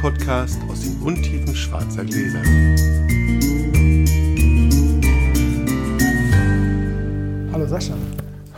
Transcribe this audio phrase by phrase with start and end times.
[0.00, 2.40] Podcast aus den Untiefen schwarzer Gläser.
[7.52, 7.94] Hallo Sascha.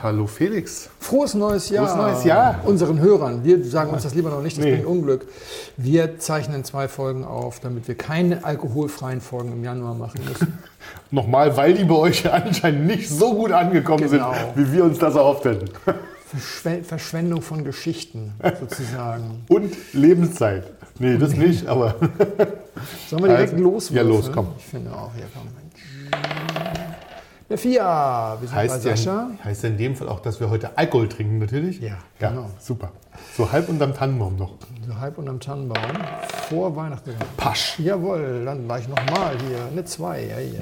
[0.02, 0.88] Hallo Felix.
[1.00, 1.86] Frohes neues Jahr.
[1.86, 2.60] Frohes neues Jahr.
[2.64, 3.44] Unseren Hörern.
[3.44, 4.72] Wir sagen uns das lieber noch nicht, das Nee.
[4.72, 5.26] bringt Unglück.
[5.76, 10.58] Wir zeichnen zwei Folgen auf, damit wir keine alkoholfreien Folgen im Januar machen müssen.
[11.10, 14.32] Nochmal, weil die bei euch anscheinend nicht so gut angekommen Genau.
[14.32, 15.66] sind, wie wir uns das erhofft hätten.
[16.28, 19.44] Verschwe Verschwendung von Geschichten sozusagen.
[19.48, 20.64] Und Lebenszeit.
[21.02, 21.96] Nee, das nicht, aber
[23.10, 23.90] Sollen wir direkt Also, los?
[23.90, 24.52] ja, los, komm.
[24.56, 25.48] Ich finde auch, hier komm.
[27.50, 29.30] Der Fia, wir sind heißt bei ja, Sascha.
[29.42, 31.80] heißt ja in dem Fall auch, dass wir heute Alkohol trinken, natürlich.
[31.80, 32.48] Ja, ja genau.
[32.60, 32.92] super.
[33.36, 34.52] So halb unterm Tannenbaum noch.
[34.86, 35.82] So halb unterm Tannenbaum.
[36.48, 37.10] Vor Weihnachten.
[37.36, 37.80] Pasch.
[37.80, 39.58] Jawohl, dann gleich nochmal hier.
[39.72, 40.20] Eine 2.
[40.20, 40.60] Ja, ja, ja, ja.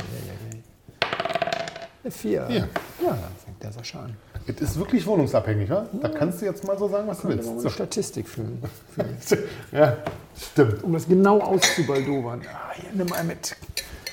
[2.03, 2.33] Eine 4.
[2.33, 2.49] Ja.
[2.49, 2.67] ja,
[3.03, 4.17] dann fängt der Sascha an.
[4.57, 5.87] Es ist wirklich wohnungsabhängig, wa?
[6.01, 7.61] Da kannst du jetzt mal so sagen, was du willst.
[7.61, 7.69] So.
[7.69, 8.63] Statistik fühlen.
[9.73, 9.97] Ja,
[10.37, 10.83] stimmt.
[10.83, 12.43] Um das genau auszubaldowern.
[12.53, 13.57] Ah, hier, nimm mal mit.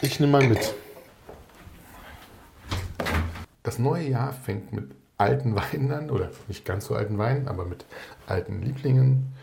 [0.01, 0.75] Ich nehme mal mit.
[3.63, 7.65] Das neue Jahr fängt mit alten Weinen an, oder nicht ganz so alten Weinen, aber
[7.65, 7.85] mit
[8.27, 9.33] alten Lieblingen.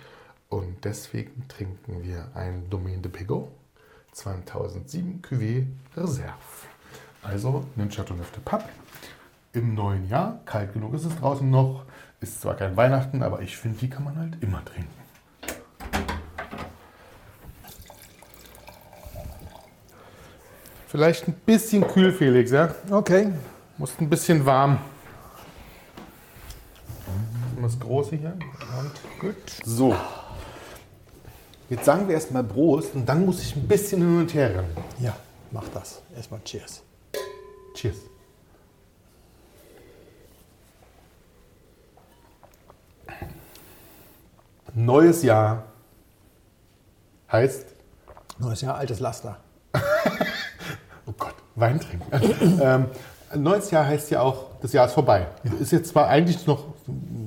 [0.49, 3.49] Und deswegen trinken wir ein Domaine de Pego
[4.13, 5.67] 2007 Cuvée
[5.97, 6.33] Reserve.
[7.23, 8.69] Also einen Chateauneuf de Pape
[9.55, 10.41] im neuen Jahr.
[10.45, 11.85] Kalt genug ist es draußen noch.
[12.21, 14.91] Ist zwar kein Weihnachten, aber ich finde, die kann man halt immer trinken.
[20.87, 22.75] Vielleicht ein bisschen kühl, Felix, ja?
[22.91, 23.33] Okay.
[23.79, 24.79] Muss ein bisschen warm.
[27.61, 28.37] Das große hier.
[28.79, 29.35] Und gut.
[29.65, 29.95] So.
[31.69, 34.77] Jetzt sagen wir erstmal Prost und dann muss ich ein bisschen hin und her rennen.
[35.01, 35.17] Ja,
[35.51, 36.03] mach das.
[36.15, 36.83] Erstmal Cheers.
[37.75, 38.14] Cheers.
[44.75, 45.65] Neues Jahr
[47.31, 47.75] heißt,
[48.39, 49.37] Neues Jahr, altes Laster.
[51.07, 52.61] oh Gott, Wein trinken.
[52.63, 52.87] ähm,
[53.37, 55.29] neues Jahr heißt ja auch, das Jahr ist vorbei.
[55.61, 56.65] Ist jetzt zwar eigentlich noch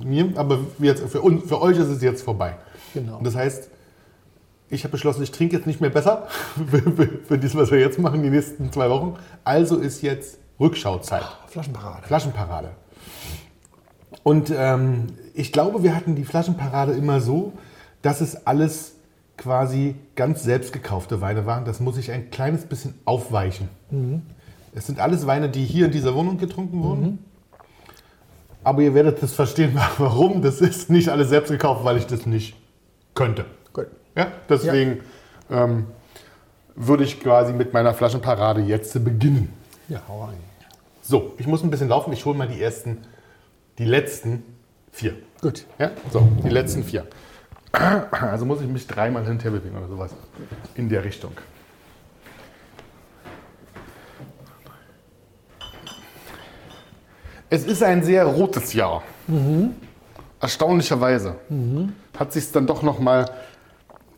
[0.04, 2.56] mir, aber jetzt, für, uns, für euch ist es jetzt vorbei.
[2.92, 3.16] Genau.
[3.18, 3.70] Und das heißt,
[4.68, 6.26] ich habe beschlossen, ich trinke jetzt nicht mehr besser
[7.26, 9.16] für das, was wir jetzt machen, die nächsten zwei Wochen.
[9.44, 11.24] Also ist jetzt Rückschauzeit.
[11.46, 12.06] Flaschenparade.
[12.06, 12.70] Flaschenparade.
[14.22, 17.52] Und ähm, ich glaube, wir hatten die Flaschenparade immer so,
[18.02, 18.94] dass es alles
[19.36, 21.64] quasi ganz selbst gekaufte Weine waren.
[21.64, 23.68] Das muss ich ein kleines bisschen aufweichen.
[24.74, 27.18] Es sind alles Weine, die hier in dieser Wohnung getrunken wurden.
[28.64, 30.42] Aber ihr werdet das verstehen, warum.
[30.42, 32.56] Das ist nicht alles selbst gekauft, weil ich das nicht
[33.14, 33.44] könnte.
[33.72, 33.86] Gut.
[34.16, 35.00] Ja, deswegen
[35.50, 35.86] Ähm,
[36.74, 39.52] würde ich quasi mit meiner Flaschenparade jetzt beginnen.
[39.88, 40.36] Ja, hau rein.
[41.02, 42.12] So, ich muss ein bisschen laufen.
[42.12, 42.98] Ich hole mal die ersten,
[43.78, 44.42] die letzten
[44.92, 45.14] vier.
[45.40, 45.64] Gut.
[45.78, 47.06] Ja, so, die letzten vier.
[48.10, 50.10] Also muss ich mich dreimal hinterher bewegen oder sowas
[50.74, 51.32] in der Richtung.
[57.50, 59.02] Es ist ein sehr rotes Jahr.
[60.40, 61.36] Erstaunlicherweise
[62.18, 63.30] hat sich dann doch noch mal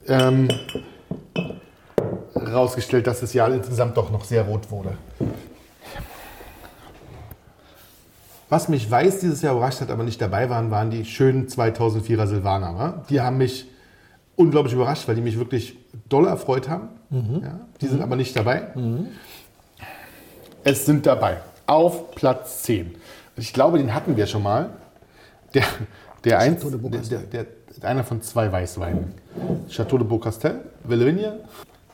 [0.07, 0.49] ähm,
[2.35, 4.97] rausgestellt, dass das Jahr insgesamt doch noch sehr rot wurde.
[8.51, 12.27] Was mich weiß dieses Jahr überrascht hat, aber nicht dabei waren, waren die schönen 2004er
[12.27, 12.77] Silvaner.
[12.77, 13.05] Wa?
[13.09, 13.67] Die haben mich
[14.35, 15.77] unglaublich überrascht, weil die mich wirklich
[16.09, 16.89] doll erfreut haben.
[17.11, 18.69] Ja, die sind aber nicht dabei.
[20.65, 21.39] Es sind dabei.
[21.67, 22.97] Auf Platz 10.
[23.37, 24.71] Ich glaube, den hatten wir schon mal.
[25.55, 25.65] Der,
[26.25, 27.47] der, eins, der, der,
[27.81, 29.15] der, einer von zwei Weißweinen.
[29.69, 31.41] Chateau de Beaucastel, Vellevigne,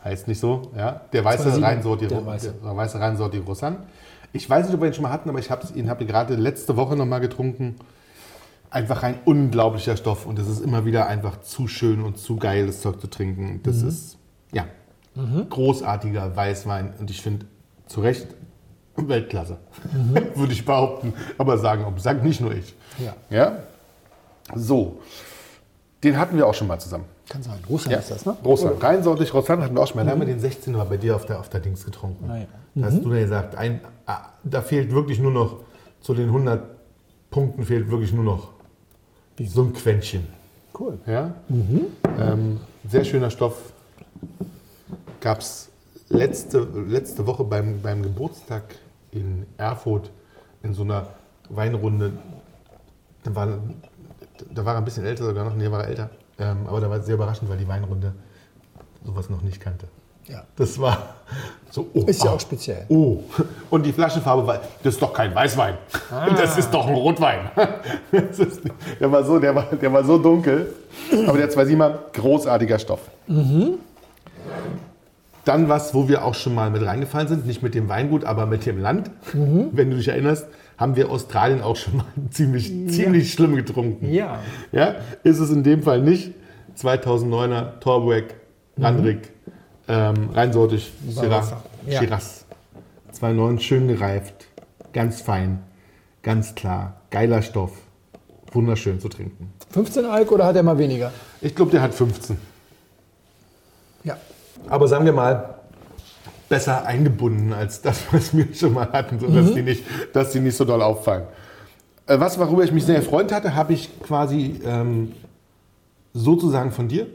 [0.05, 0.71] heißt nicht so.
[0.77, 2.55] Ja, der weiße 2,7, Reinsortier der weiße.
[2.63, 2.99] der weiße.
[4.37, 6.07] Ich weiß nicht, ob wir ihn schon mal hatten, aber ich habe ihn, hab ihn
[6.07, 7.77] gerade letzte Woche noch mal getrunken.
[8.71, 12.67] Einfach ein unglaublicher Stoff und es ist immer wieder einfach zu schön und zu geil,
[12.67, 13.61] das Zeug zu trinken.
[13.63, 13.89] Das Mhm.
[13.89, 14.19] ist,
[14.53, 14.65] ja,
[15.49, 17.47] großartiger Weißwein und ich finde
[17.87, 18.27] zu Recht
[18.97, 19.59] Weltklasse,
[20.35, 21.13] würde ich behaupten.
[21.39, 22.75] Aber sagen, ob sagt nicht nur ich.
[22.99, 23.15] Ja.
[23.31, 23.59] Ja?
[24.55, 25.01] So,
[26.03, 27.05] den hatten wir auch schon mal zusammen.
[27.29, 27.59] Kann sein.
[27.69, 28.37] Russland ist das, ne?
[28.45, 28.83] Russland.
[28.83, 30.05] Reinsortig Russland hatten wir auch schon mal.
[30.05, 32.31] Da haben wir den 16 Mal bei dir auf der, auf der Dings getrunken.
[32.31, 32.45] Ah, ja.
[32.75, 33.81] Da hast du ja gesagt, ein,
[34.45, 35.61] da fehlt wirklich nur noch,
[36.01, 36.63] zu den 100
[37.31, 38.51] Punkten fehlt wirklich nur noch
[39.45, 40.27] so ein Quäntchen.
[40.79, 40.99] Cool.
[41.07, 41.35] Ja?
[42.19, 43.73] Ähm, sehr schöner Stoff.
[45.21, 45.71] Gab es
[46.09, 48.77] letzte, letzte Woche beim, beim Geburtstag
[49.11, 50.11] in Erfurt
[50.63, 51.09] in so einer
[51.49, 52.13] Weinrunde.
[53.25, 53.59] Da war,
[54.55, 56.11] da war er ein bisschen älter sogar noch, nee, war er älter.
[56.39, 58.15] Ähm, aber da war es sehr überraschend, weil die Weinrunde
[59.05, 59.89] sowas noch nicht kannte.
[60.29, 60.43] Ja.
[60.57, 61.15] Das war
[61.71, 62.87] so, oh, Ist ja ah, auch speziell.
[62.89, 63.19] Oh,
[63.71, 65.75] und die Flaschenfarbe war, das ist doch kein Weißwein.
[66.11, 66.31] Ah.
[66.31, 67.51] Das ist doch ein Rotwein.
[68.13, 68.63] Ist,
[68.99, 70.75] der, war so, der, war, der war so dunkel.
[71.27, 73.01] Aber der 2,7er, großartiger Stoff.
[75.45, 78.47] Dann was, wo wir auch schon mal mit reingefallen sind, nicht mit dem Weingut, aber
[78.47, 79.11] mit dem Land.
[79.33, 84.13] Wenn du dich erinnerst, haben wir Australien auch schon mal ziemlich, ziemlich schlimm getrunken.
[84.13, 84.41] Ja.
[84.73, 86.33] Ja, ist es in dem Fall nicht.
[86.79, 88.35] 2009er Torbeck,
[88.79, 89.31] Randrik,
[89.89, 91.63] ähm, reinsortig, Barbarossa.
[91.87, 92.01] Ja.
[92.01, 92.45] Shiraz.
[93.13, 94.47] 2009 schön gereift,
[94.93, 95.63] ganz fein,
[96.23, 97.73] ganz klar, geiler Stoff,
[98.53, 99.53] wunderschön zu trinken.
[99.71, 101.13] 15 Alk oder hat er mal weniger?
[101.41, 102.37] Ich glaube, der hat 15.
[104.05, 104.17] Ja.
[104.69, 105.57] Aber sagen wir mal,
[106.49, 110.57] besser eingebunden als das, was wir schon mal hatten, sodass die, nicht, dass die nicht
[110.57, 111.25] so doll auffallen.
[112.07, 115.13] Äh, Was, worüber ich mich sehr erfreut hatte, habe ich quasi ähm,
[116.13, 117.07] sozusagen von dir.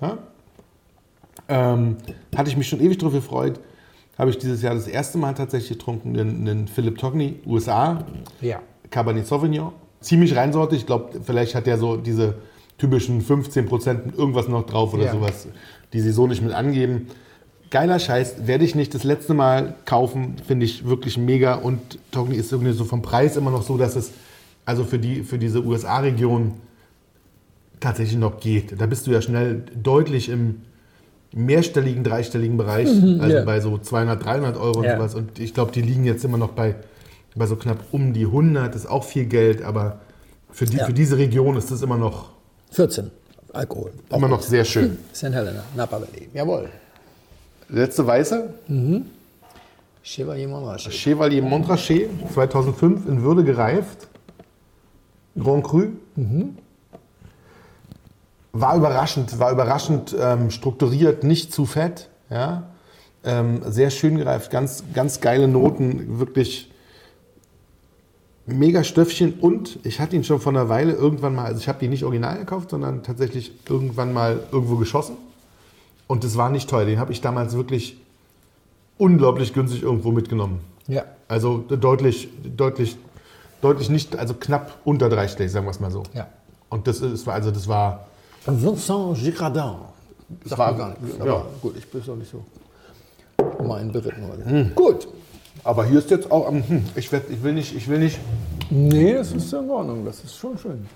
[0.00, 0.18] Ja?
[1.50, 1.96] Ähm,
[2.36, 3.60] hatte ich mich schon ewig drauf gefreut.
[4.16, 8.04] Habe ich dieses Jahr das erste Mal tatsächlich getrunken, den, den Philip Togny, USA,
[8.40, 8.60] Ja.
[8.90, 9.72] Cabernet Sauvignon.
[10.00, 10.80] Ziemlich reinsortig.
[10.80, 12.34] Ich glaube, vielleicht hat der so diese
[12.78, 15.12] typischen 15% irgendwas noch drauf oder Ja.
[15.12, 15.48] sowas,
[15.92, 17.08] die sie so nicht mit angeben.
[17.70, 21.54] Geiler Scheiß, werde ich nicht das letzte Mal kaufen, finde ich wirklich mega.
[21.54, 24.12] Und Togni ist irgendwie so vom Preis immer noch so, dass es
[24.64, 26.54] also für, die, für diese USA-Region
[27.80, 28.80] tatsächlich noch geht.
[28.80, 30.62] Da bist du ja schnell deutlich im
[31.32, 33.44] mehrstelligen, dreistelligen Bereich, also ja.
[33.44, 34.92] bei so 200, 300 Euro Ja.
[34.92, 35.14] und sowas.
[35.14, 36.74] Und ich glaube, die liegen jetzt immer noch bei,
[37.36, 38.74] bei so knapp um die 100.
[38.74, 40.00] Das ist auch viel Geld, aber
[40.50, 40.86] für, die, Ja.
[40.86, 42.30] für diese Region ist das immer noch,
[42.72, 43.10] 14
[43.52, 43.92] Alkohol.
[44.10, 44.98] immer noch sehr schön.
[45.14, 45.24] St.
[45.24, 46.28] Helena, Napa Valley.
[46.34, 46.68] Jawohl.
[47.68, 48.52] Letzte Weiße,
[50.02, 50.92] Chevalier Montrachet.
[50.92, 54.08] Chevalier Montrachet, 2005 in Würde gereift.
[55.38, 55.84] Grand Cru.
[58.52, 62.08] War überraschend, war überraschend ähm, strukturiert, nicht zu fett.
[62.30, 62.64] Ja?
[63.22, 66.72] Ähm, sehr schön gereift, ganz, ganz geile Noten, wirklich
[68.46, 69.34] mega Stöffchen.
[69.34, 72.04] Und ich hatte ihn schon vor einer Weile irgendwann mal, also ich habe ihn nicht
[72.04, 75.16] original gekauft, sondern tatsächlich irgendwann mal irgendwo geschossen.
[76.08, 76.86] Und das war nicht teuer.
[76.86, 78.00] Den habe ich damals wirklich
[78.98, 80.60] unglaublich günstig irgendwo mitgenommen.
[80.88, 81.04] Ja.
[81.28, 82.96] Also deutlich, deutlich,
[83.62, 86.02] deutlich nicht, also knapp unter dreistellig, sagen wir es mal so.
[86.14, 86.26] Ja.
[86.68, 88.08] Und das ist, also das war,
[88.46, 89.74] Vincent Girardin.
[90.44, 91.18] das war gar nichts.
[91.24, 91.44] Ja.
[91.60, 92.44] Gut, ich bin auch nicht so
[93.64, 94.70] mein beritten heute.
[94.74, 95.08] Gut.
[95.64, 98.18] Aber hier ist jetzt auch, am- hm, ich, werd, ich will nicht, ich will nicht.
[98.70, 100.04] Nee, das ist in Ordnung.
[100.06, 100.86] Das ist schon schön.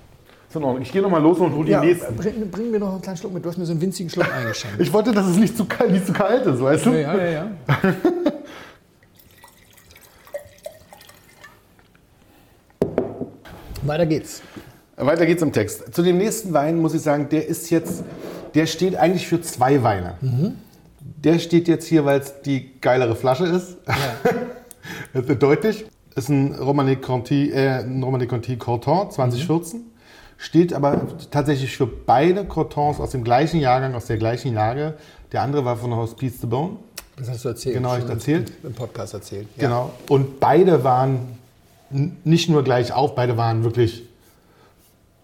[0.49, 0.83] Ist in Ordnung.
[0.83, 2.17] Ich gehe nochmal los und hole die Ja, nächsten.
[2.17, 3.45] bring, bring mir noch einen kleinen Schluck mit.
[3.45, 4.81] Du hast mir so einen winzigen Schluck eingeschenkt.
[4.81, 6.91] Ich wollte, dass es nicht zu kalt, nicht zu kalt ist, weißt du?
[7.01, 7.51] ja, ja, ja.
[13.83, 14.43] Weiter geht's.
[14.97, 15.95] Weiter geht's im Text.
[15.95, 18.05] Zu dem nächsten Wein muss ich sagen, der ist jetzt,
[18.55, 20.15] der steht eigentlich für zwei Weine.
[21.01, 23.77] Der steht jetzt hier, weil es die geilere Flasche ist.
[25.13, 25.87] das wird deutlich.
[26.15, 29.81] Ist ein Romane Conti, äh, ein Romane Conti Corton 2014.
[30.37, 34.95] Steht aber tatsächlich für beide Cortons aus dem gleichen Jahrgang, aus der gleichen Lage.
[35.33, 36.77] Der andere war von Hospice de Beaune.
[37.17, 37.77] Das hast du erzählt.
[37.77, 38.53] Genau, ich erzählt.
[38.63, 39.49] Im Podcast erzählt.
[39.57, 39.63] Ja.
[39.65, 39.93] Genau.
[40.09, 41.39] Und beide waren
[42.25, 44.05] nicht nur gleich auf, beide waren wirklich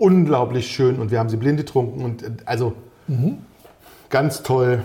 [0.00, 2.75] unglaublich schön und wir haben sie blind getrunken und äh, also
[4.08, 4.82] ganz toll.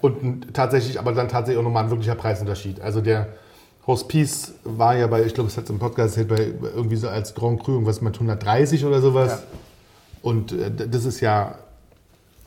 [0.00, 2.80] Und tatsächlich, aber dann tatsächlich auch nochmal ein wirklicher Preisunterschied.
[2.80, 3.28] Also der
[3.86, 7.34] Hospice war ja bei, ich glaube, es hat im Podcast erzählt, bei irgendwie so als
[7.34, 9.30] Grand Cru irgendwas mit 130 oder sowas.
[9.30, 9.58] Ja.
[10.22, 11.56] Und äh, das ist ja,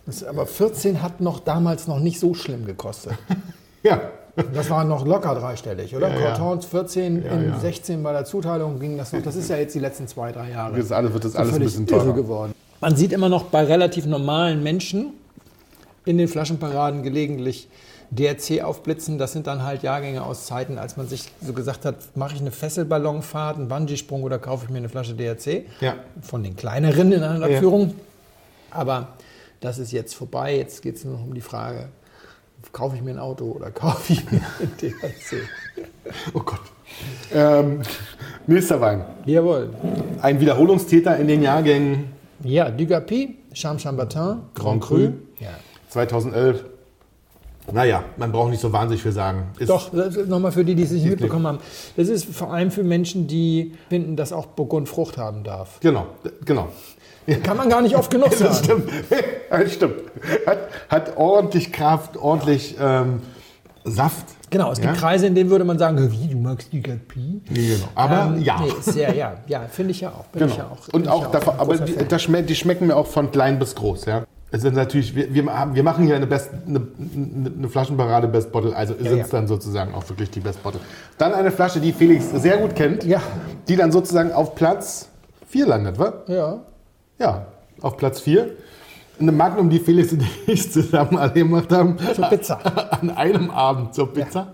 [0.05, 3.13] Das, aber 14 hat noch damals noch nicht so schlimm gekostet.
[3.84, 4.12] ja,
[4.53, 6.07] Das war noch locker dreistellig, oder?
[6.09, 6.31] Ja.
[6.38, 7.59] Cortons 14 Ja, in ja.
[7.59, 9.21] 16 bei der Zuteilung ging das noch.
[9.21, 10.77] Das ist ja jetzt die letzten zwei, drei Jahre.
[10.77, 12.13] das alles wird das So alles ein bisschen teurer.
[12.13, 12.53] geworden.
[12.79, 15.13] Man sieht immer noch bei relativ normalen Menschen
[16.05, 17.67] in den Flaschenparaden gelegentlich
[18.09, 19.17] DRC aufblitzen.
[19.17, 22.41] Das sind dann halt Jahrgänge aus Zeiten, als man sich so gesagt hat, mache ich
[22.41, 25.65] eine Fesselballonfahrt, einen Bungee-Sprung oder kaufe ich mir eine Flasche DRC.
[25.79, 25.95] Ja.
[26.21, 27.45] Von den kleineren in einer.
[27.45, 27.93] Abführung.
[28.71, 29.09] Aber
[29.59, 30.55] das ist jetzt vorbei.
[30.57, 31.89] Jetzt geht es nur noch um die Frage,
[32.72, 35.41] kaufe ich mir ein Auto oder kaufe ich mir ein DRC?
[36.34, 36.60] Oh Gott.
[37.34, 37.82] Ähm,
[38.48, 39.06] nächster Wein.
[39.25, 39.70] Jawohl.
[40.22, 42.06] Ein Wiederholungstäter in den Jahrgängen
[42.44, 45.12] Ja, Dugapi, Cham Chambertin, Grand Cru.
[45.39, 45.50] Ja.
[45.89, 46.65] 2011.
[47.72, 49.50] Naja, man braucht nicht so wahnsinnig viel sagen.
[49.60, 51.60] Ist, Doch, nochmal für die, die es nicht mitbekommen haben.
[51.96, 55.80] Das ist vor allem für Menschen, die finden, dass auch Burgund Frucht haben darf.
[55.80, 56.08] Genau,
[56.44, 56.70] genau.
[57.35, 58.55] Kann man gar nicht oft genug Das sagen.
[58.63, 58.89] stimmt.
[59.50, 59.95] Das stimmt.
[60.45, 60.57] Hat,
[60.89, 63.21] hat ordentlich Kraft, ordentlich ähm,
[63.83, 64.25] Saft.
[64.50, 65.00] Genau, es gibt Ja?
[65.00, 67.41] Kreise, in denen würde man sagen, wie, du magst Dugapi?
[67.50, 67.88] Nee, genau.
[67.95, 68.59] Aber Ähm, ja.
[68.61, 70.25] Nee, sehr, ja, ja, finde ich ja auch.
[70.27, 70.51] Bin Genau.
[70.51, 73.07] ich ja auch und auch ja davon, aber die, das schme die schmecken mir auch
[73.07, 74.05] von klein bis groß.
[74.05, 74.23] Ja?
[74.51, 76.85] Es ist natürlich, wir, wir, haben- wir machen hier eine, Best, eine,
[77.57, 79.38] eine Flaschenparade Best Bottle, also sind es ja.
[79.39, 80.81] dann sozusagen auch wirklich die Best Bottle.
[81.17, 83.21] Dann eine Flasche, die Felix sehr gut kennt, Ja.
[83.69, 85.07] die dann sozusagen auf Platz
[85.47, 86.13] 4 landet, wa?
[86.27, 86.59] Ja.
[87.22, 87.46] Ja,
[87.82, 88.50] auf Platz 4.
[89.20, 91.96] Eine Magnum, die Felix und ich zusammen alle gemacht haben.
[92.16, 92.60] Zur Pizza.
[93.00, 94.48] An einem Abend zur Pizza.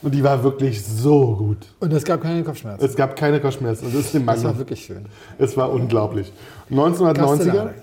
[0.00, 1.58] Und die war wirklich so gut.
[1.78, 2.82] Und es gab keine Kopfschmerzen.
[2.82, 3.84] Es gab keine Kopfschmerzen.
[3.86, 4.58] Und das ist eine Das war Magnum.
[4.58, 5.04] wirklich schön.
[5.38, 6.32] Es war unglaublich.
[6.70, 7.74] 1990er, Castellare.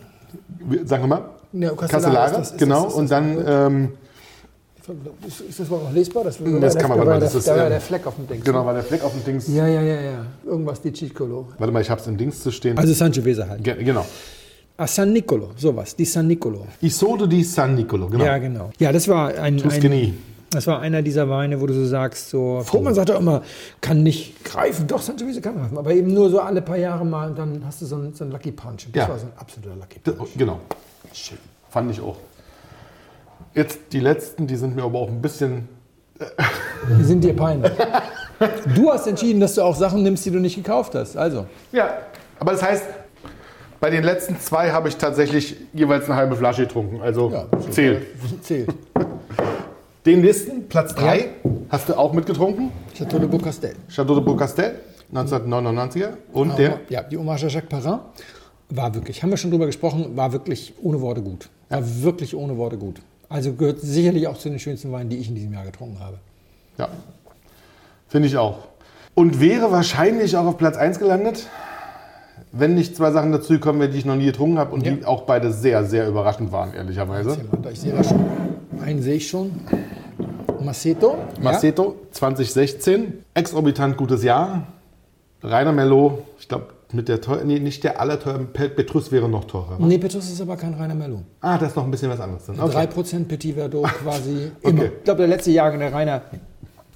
[0.86, 1.22] sagen wir mal,
[1.54, 2.84] Ja, Castellare Castellare, ist das- ist genau.
[2.86, 3.92] das- und dann, ähm,
[5.27, 6.24] Ist, ist das Wort noch lesbar?
[6.24, 8.27] Das, Das kann man, war, das der, ist, da war ähm, der Fleck auf dem
[8.27, 8.41] Ding.
[8.44, 9.48] genau, war der Fleck auf dem Dings.
[9.48, 10.25] Ja, ja, ja, ja.
[10.46, 11.48] Irgendwas di Ciccolo.
[11.58, 12.77] Warte mal, ich hab's im Dings zu stehen.
[12.77, 13.63] Also Sangiovese halt.
[13.63, 14.06] Ge genau.
[14.77, 15.96] Ah, San Nicolo, sowas.
[15.96, 16.67] Die San Nicolo.
[16.82, 18.24] Isodo di San Nicolo, genau.
[18.24, 18.70] Ja, genau.
[18.77, 20.13] Ja, das war ein, Tuscany.
[20.51, 23.41] das war einer dieser Weine, wo du so sagst, so, Frohmann sagt doch immer,
[23.82, 24.86] kann nicht greifen.
[24.86, 27.82] Doch, Sangiovese kann greifen, aber eben nur so alle paar Jahre mal und dann hast
[27.82, 28.86] du so einen, so einen Lucky Punch.
[28.86, 29.10] Und das Ja.
[29.10, 30.29] war so ein absoluter Lucky D- Punch.
[30.38, 30.60] Genau.
[31.70, 32.15] Fand ich auch.
[33.53, 35.67] Jetzt die letzten, die sind mir aber auch ein bisschen.
[37.00, 37.72] Die sind dir peinlich.
[38.75, 41.17] Du hast entschieden, dass du auch Sachen nimmst, die du nicht gekauft hast.
[41.17, 41.89] Also, Ja,
[42.39, 42.84] aber das heißt,
[43.79, 47.01] bei den letzten zwei habe ich tatsächlich jeweils eine halbe Flasche getrunken.
[47.01, 48.06] Also ja, zählt.
[48.41, 48.70] Zählt.
[50.06, 51.29] Den Listen, Platz 3,
[51.70, 52.72] hast du auch mitgetrunken.
[52.98, 53.75] Chateau de Beaucastel.
[53.89, 54.75] Chateau de Beaucastel,
[55.13, 56.10] 1999er.
[56.32, 56.79] Und der?
[56.89, 58.00] Ja, die Hommage à Jacques Perrin
[58.70, 61.50] war wirklich, haben wir schon drüber gesprochen, war wirklich ohne Worte gut.
[61.70, 63.01] War wirklich ohne Worte gut.
[63.29, 66.17] Also gehört sicherlich auch zu den schönsten Weinen, die ich in diesem Jahr getrunken habe.
[66.77, 66.89] Ja,
[68.07, 68.60] finde ich auch.
[69.15, 71.48] Und wäre wahrscheinlich auch auf Platz 1 gelandet,
[72.51, 75.03] wenn nicht zwei Sachen dazu gekommen wären, die ich noch nie getrunken habe und die
[75.05, 77.38] auch beide sehr, sehr überraschend waren, ehrlicherweise.
[77.72, 78.25] Ich sehe schon.
[78.79, 79.60] Einen sehe ich schon.
[80.62, 81.17] Maceto.
[81.41, 84.67] Maceto 2016, exorbitant gutes Jahr.
[85.43, 89.46] Rainer Mello, ich glaube, mit der teuer, nee, nicht der allerteuer, Pe- Petrus wäre noch
[89.46, 89.77] teurer.
[89.79, 91.22] Nee, Petrus ist aber kein reiner Merlot.
[91.41, 92.46] Ah, das ist noch ein bisschen was anderes.
[92.46, 92.60] Drin.
[92.60, 92.77] Okay.
[92.88, 94.84] 3% Petit Verdot quasi immer.
[94.84, 94.91] Okay.
[95.00, 96.22] Ich glaube, der letzte Jahrgang, der Rainer,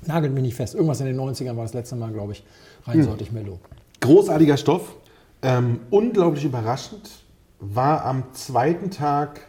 [0.06, 0.76] nagelt mich nicht fest.
[0.76, 2.44] Irgendwas in den 90ern war das letzte Mal, glaube ich,
[2.88, 3.60] reinsortig Merlot.
[4.00, 4.96] Großartiger Stoff,
[5.42, 7.10] ähm, unglaublich überraschend,
[7.60, 9.42] war am zweiten Tag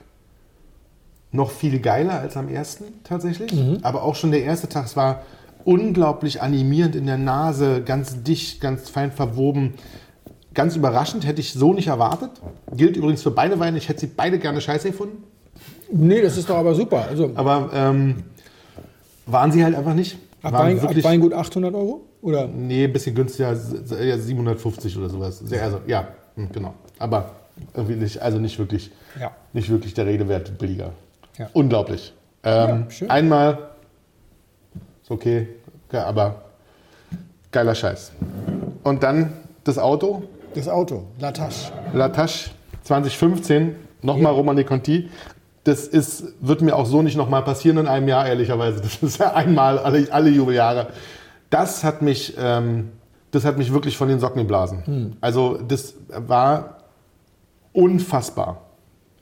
[1.31, 3.53] noch viel geiler als am ersten tatsächlich.
[3.83, 5.23] Aber auch schon der erste Tag, es war
[5.65, 9.75] unglaublich animierend in der Nase, ganz dicht, ganz fein verwoben.
[10.55, 12.31] Ganz überraschend, hätte ich so nicht erwartet.
[12.77, 15.23] Gilt übrigens für beide Weine, ich hätte sie beide gerne scheiße gefunden.
[15.91, 17.07] Nee, das ist doch aber super.
[17.09, 18.23] Also, Aber ähm,
[19.27, 20.19] waren sie halt einfach nicht.
[20.43, 22.03] ab, Wein, ab Weingut 800 Euro?
[22.23, 22.47] Oder?
[22.49, 25.43] Nee, ein bisschen günstiger, s- ja, 750 oder sowas.
[25.53, 26.75] Also, ja, hm, genau.
[26.99, 27.31] Aber
[27.75, 28.91] irgendwie nicht, also nicht wirklich,
[29.21, 29.33] Ja.
[29.53, 30.93] nicht wirklich der Rede wert billiger.
[31.39, 31.49] Ja.
[31.53, 32.13] Unglaublich.
[32.45, 33.59] Ähm, Ja, einmal
[35.03, 35.49] ist okay,
[35.93, 36.43] aber
[37.51, 38.13] geiler Scheiß.
[38.83, 39.33] Und dann
[39.65, 40.23] das Auto,
[40.55, 41.73] Das Auto, La Tasche.
[41.95, 42.51] Latache
[42.83, 45.09] 2015, nochmal Romane Conti.
[45.65, 48.81] Das ist, wird mir auch so nicht nochmal passieren in einem Jahr, ehrlicherweise.
[48.83, 50.89] Das ist ja einmal alle, alle Jubeljahre.
[51.49, 52.91] Das hat mich, ähm,
[53.31, 55.17] das hat mich wirklich von den Socken geblasen.
[55.21, 56.79] Also das war
[57.73, 58.63] unfassbar.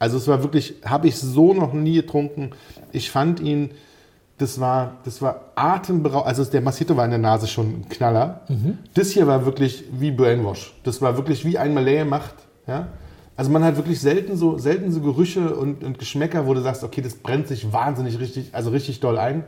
[0.00, 2.50] Also es war wirklich, habe ich so noch nie getrunken.
[2.90, 3.70] Ich fand ihn,
[4.40, 6.26] das war, das war atemberaubend.
[6.26, 8.40] Also der Masito war in der Nase schon ein Knaller.
[8.94, 10.74] Das hier war wirklich wie Brainwash.
[10.82, 12.34] Das war wirklich wie ein Malay macht.
[12.66, 12.88] Ja?
[13.36, 16.82] Also man hat wirklich selten so, selten so Gerüche und, und Geschmäcker, wo du sagst,
[16.84, 19.44] okay, das brennt sich wahnsinnig richtig, also richtig doll ein.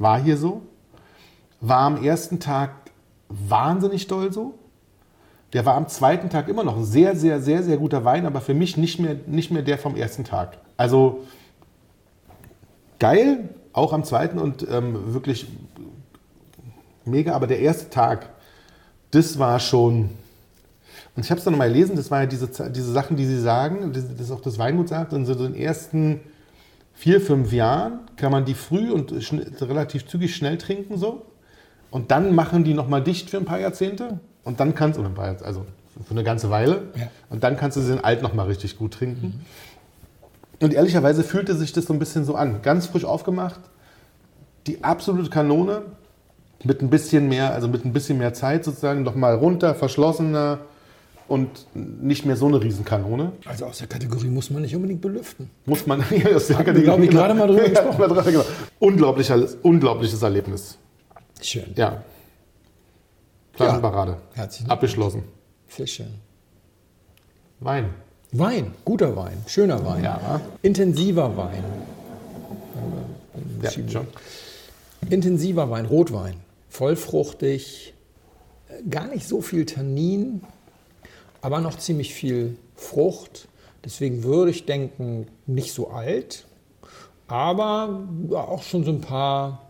[0.00, 0.62] War hier so.
[1.60, 2.70] War am ersten Tag
[3.28, 4.58] wahnsinnig doll so.
[5.52, 8.40] Der war am zweiten Tag immer noch ein sehr, sehr, sehr, sehr guter Wein, aber
[8.40, 10.58] für mich nicht mehr, nicht mehr der vom ersten Tag.
[10.76, 11.20] Also
[12.98, 15.46] geil, auch am zweiten und ähm, wirklich
[17.04, 18.28] mega, aber der erste Tag,
[19.10, 20.10] das war schon.
[21.14, 23.40] Und ich habe es dann nochmal gelesen, das war ja diese, diese Sachen, die sie
[23.40, 26.20] sagen, das das auch das Weingut sagt, in so den ersten
[26.94, 29.12] vier, fünf Jahren kann man die früh und
[29.60, 31.26] relativ zügig schnell trinken so.
[31.90, 34.20] Und dann machen die nochmal dicht für ein paar Jahrzehnte.
[34.44, 35.66] Und dann kannst du, ein paar Jahrzehnte, also
[36.06, 36.84] für eine ganze Weile.
[36.96, 37.10] Ja.
[37.28, 39.44] Und dann kannst du sie in alt nochmal richtig gut trinken.
[40.62, 42.62] Und ehrlicherweise fühlte sich das so ein bisschen so an.
[42.62, 43.60] Ganz frisch aufgemacht.
[44.66, 45.82] Die absolute Kanone.
[46.64, 49.02] Mit ein bisschen mehr, also mit ein bisschen mehr Zeit sozusagen.
[49.02, 50.60] Nochmal runter, verschlossener.
[51.26, 53.32] Und nicht mehr so eine Riesenkanone.
[53.46, 55.50] Also aus der Kategorie muss man nicht unbedingt belüften.
[55.66, 56.04] Muss man.
[56.10, 58.34] Ja, das wir, glaub ich, gerade mal drüber gesprochen.
[58.34, 58.44] Ja.
[58.78, 60.78] Unglaubliches, unglaubliches Erlebnis.
[61.40, 61.72] Schön.
[61.74, 62.04] Ja.
[63.54, 64.18] Flaschenparade.
[64.34, 64.72] Herzlichen Glückwunsch.
[64.72, 65.22] Abgeschlossen.
[65.68, 66.14] Sehr schön.
[67.60, 67.90] Wein.
[68.32, 70.04] Wein, guter Wein, schöner Wein.
[70.04, 70.40] Ja.
[70.62, 71.62] Intensiver Wein.
[73.60, 74.06] Ja, schon.
[75.10, 76.36] Intensiver Wein, Rotwein.
[76.70, 77.92] Vollfruchtig,
[78.88, 80.40] gar nicht so viel Tannin,
[81.42, 83.48] aber noch ziemlich viel Frucht.
[83.84, 86.46] Deswegen würde ich denken, nicht so alt,
[87.26, 89.68] aber auch schon so ein paar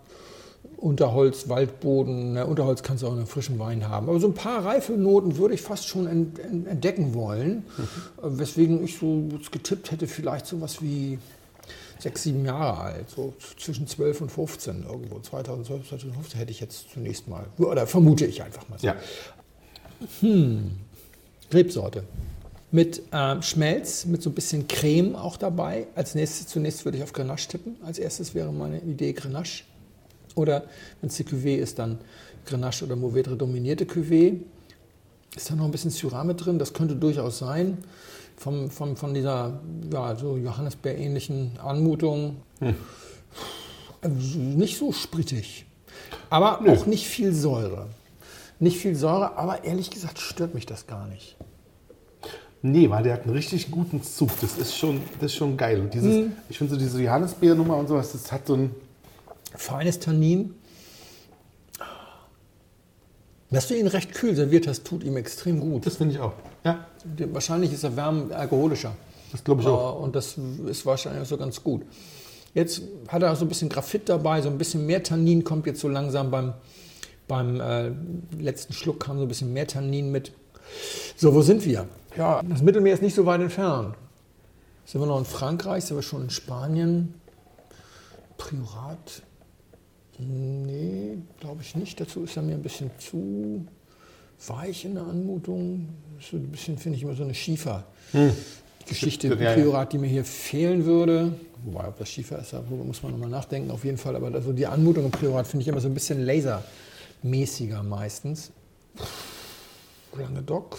[0.82, 2.34] Unterholz, Waldboden.
[2.34, 4.08] Na, Unterholz kannst du auch in einem frischen Wein haben.
[4.08, 7.64] Aber so ein paar reife Noten würde ich fast schon entdecken wollen.
[7.76, 8.38] Mhm.
[8.38, 11.18] Weswegen ich so getippt hätte, vielleicht so was wie
[12.00, 15.20] sechs, sieben Jahre alt, so zwischen 12 und 15 irgendwo.
[15.20, 18.88] 2012, 2015 hätte ich jetzt zunächst mal, oder vermute ich einfach mal so.
[18.88, 18.96] Ja.
[20.20, 20.72] Hm,
[21.52, 22.02] Rebsorte.
[22.72, 25.86] Mit äh, Schmelz, mit so ein bisschen Creme auch dabei.
[25.94, 27.76] Als nächstes, zunächst würde ich auf Grenache tippen.
[27.84, 29.62] Als erstes wäre meine Idee Grenache.
[30.34, 30.64] Oder
[31.00, 31.98] wenn es die Cuvée ist, dann
[32.46, 34.40] Grenache oder Mourvedre dominierte Cuvée.
[35.36, 36.58] Ist da noch ein bisschen Syrah mit drin?
[36.58, 37.78] Das könnte durchaus sein.
[38.36, 39.60] Vom, vom, von dieser
[39.92, 42.36] ja, so Johannisbeer-ähnlichen Anmutung.
[42.60, 42.74] Hm.
[44.00, 45.64] Also nicht so sprittig.
[46.28, 46.72] Aber Nö.
[46.72, 47.88] auch nicht viel Säure.
[48.58, 51.36] Nicht viel Säure, aber ehrlich gesagt stört mich das gar nicht.
[52.62, 54.30] Nee, weil der hat einen richtig guten Zug.
[54.40, 55.80] Das ist schon, das ist schon geil.
[55.80, 56.32] Und dieses, mhm.
[56.48, 58.70] ich finde so diese Johannisbeer-Nummer und sowas, das hat so ein,
[59.56, 60.54] feines Tannin.
[63.50, 65.84] Dass du ihn recht kühl serviert hast, tut ihm extrem gut.
[65.84, 66.32] Das finde ich auch.
[66.64, 66.86] Ja.
[67.32, 68.94] Wahrscheinlich ist er wärm alkoholischer.
[69.30, 69.98] Das glaube ich auch.
[69.98, 71.82] Äh, und das ist wahrscheinlich auch so ganz gut.
[72.54, 75.66] Jetzt hat er auch so ein bisschen Graphit dabei, so ein bisschen mehr Tannin kommt
[75.66, 76.52] jetzt so langsam beim,
[77.26, 77.92] beim äh,
[78.38, 80.32] letzten Schluck kam so ein bisschen mehr Tannin mit.
[81.16, 81.88] So, wo sind wir?
[82.16, 83.96] Ja, das Mittelmeer ist nicht so weit entfernt.
[84.84, 85.84] Sind wir noch in Frankreich?
[85.84, 87.14] Sind wir schon in Spanien?
[88.36, 89.22] Priorat
[90.18, 92.00] Nee, glaube ich nicht.
[92.00, 93.66] Dazu ist er mir ein bisschen zu
[94.46, 95.88] weich in der Anmutung.
[96.20, 99.38] So ein bisschen, finde ich, immer so eine Schiefer-Geschichte hm.
[99.38, 101.32] im Priorat, die mir hier fehlen würde.
[101.64, 104.16] Wobei, ob das Schiefer ist, darüber muss man nochmal nachdenken, auf jeden Fall.
[104.16, 108.52] Aber also die Anmutung im Priorat finde ich immer so ein bisschen lasermäßiger meistens.
[110.16, 110.78] Lange Dock.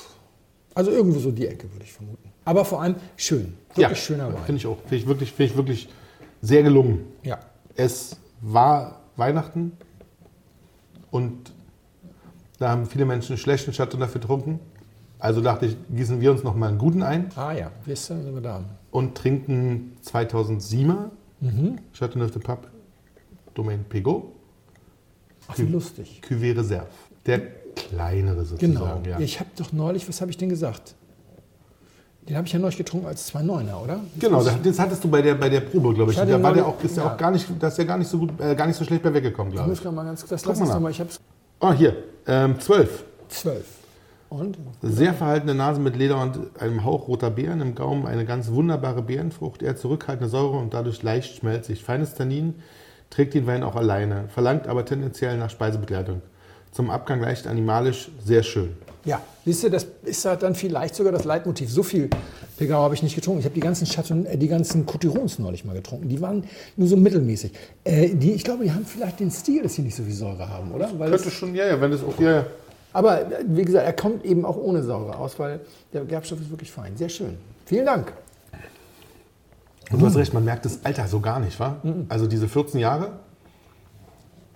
[0.75, 2.31] Also irgendwo so die Ecke, würde ich vermuten.
[2.45, 3.53] Aber vor allem schön.
[3.69, 4.43] Wirklich ja, schöner Wein.
[4.45, 4.77] Finde ich auch.
[4.81, 5.89] Finde ich, wirklich, find ich wirklich
[6.41, 7.05] sehr gelungen.
[7.23, 7.39] Ja.
[7.75, 9.73] Es war Weihnachten
[11.11, 11.53] und
[12.59, 14.59] da haben viele Menschen einen schlechten Chateau dafür getrunken.
[15.19, 17.29] Also dachte ich, gießen wir uns noch mal einen guten ein.
[17.35, 18.63] Ah ja, wir sind wir da.
[18.91, 21.79] Und trinken 2007er mhm.
[21.93, 22.67] Chateau Neuf de Pape
[23.53, 24.23] Domaine Pegot.
[25.47, 26.21] Ach, wie lustig.
[26.27, 26.87] Cuvée Reserve.
[27.25, 27.39] Der
[27.75, 28.73] kleinere sozusagen.
[28.73, 29.01] Genau.
[29.05, 29.19] Ja.
[29.19, 30.95] Ich habe doch neulich, was habe ich denn gesagt?
[32.27, 33.99] Den habe ich ja neulich getrunken als 2,9er, oder?
[34.17, 36.17] Genau, das hattest du bei der, bei der Probe, glaube ich.
[36.17, 37.05] Da war der auch, ist ja.
[37.05, 39.03] auch gar nicht, das ist ja gar nicht so gut, äh, gar nicht so schlecht
[39.03, 39.79] bei weggekommen, glaube ich.
[39.79, 40.89] Ich muss mal ganz, das lass uns mal.
[40.89, 41.19] Ich hab's.
[41.59, 43.03] Oh, hier, ähm, 12.
[43.27, 43.65] 12.
[44.29, 44.57] Und?
[44.81, 49.03] Sehr verhaltene Nase mit Leder und einem Hauch roter Beeren im Gaumen, eine ganz wunderbare
[49.03, 51.83] Beerenfrucht, eher zurückhaltende Säure und dadurch leicht schmelzig.
[51.83, 52.55] Feines Tannin
[53.11, 56.21] trägt den Wein auch alleine, verlangt aber tendenziell nach Speisebegleitung.
[56.71, 58.75] Zum Abgang leicht animalisch, sehr schön.
[59.05, 61.69] Ja, siehst du, das ist halt dann vielleicht sogar das Leitmotiv.
[61.69, 62.09] So viel
[62.57, 63.39] Pegau habe ich nicht getrunken.
[63.39, 66.07] Ich habe die ganzen Chateau, äh, die ganzen Cotirons neulich mal getrunken.
[66.07, 66.45] Die waren
[66.77, 67.51] nur so mittelmäßig.
[67.83, 70.47] Äh, die, ich glaube, die haben vielleicht den Stil, dass sie nicht so viel Säure
[70.47, 70.87] haben, oder?
[70.97, 72.45] Weil Könnte das, schon, ja, ja, wenn es auch, ja, ja.
[72.93, 75.59] Aber äh, wie gesagt, er kommt eben auch ohne Säure aus, weil
[75.91, 76.95] der Gerbstoff ist wirklich fein.
[76.95, 77.37] Sehr schön.
[77.65, 78.13] Vielen Dank.
[79.91, 81.77] Und du hast recht, man merkt das Alter so gar nicht, wa?
[81.83, 82.05] Mhm.
[82.07, 83.11] Also diese 14 Jahre.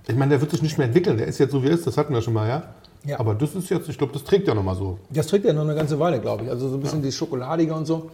[0.07, 1.17] Ich meine, der wird sich nicht mehr entwickeln.
[1.17, 2.73] Der ist jetzt so wie er ist, das hatten wir schon mal, ja.
[3.03, 3.19] Ja.
[3.19, 4.99] Aber das ist jetzt, ich glaube, das trägt ja noch mal so.
[5.09, 6.49] Das trägt ja noch eine ganze Weile, glaube ich.
[6.49, 7.05] Also so ein bisschen ja.
[7.05, 8.09] die Schokoladige und so.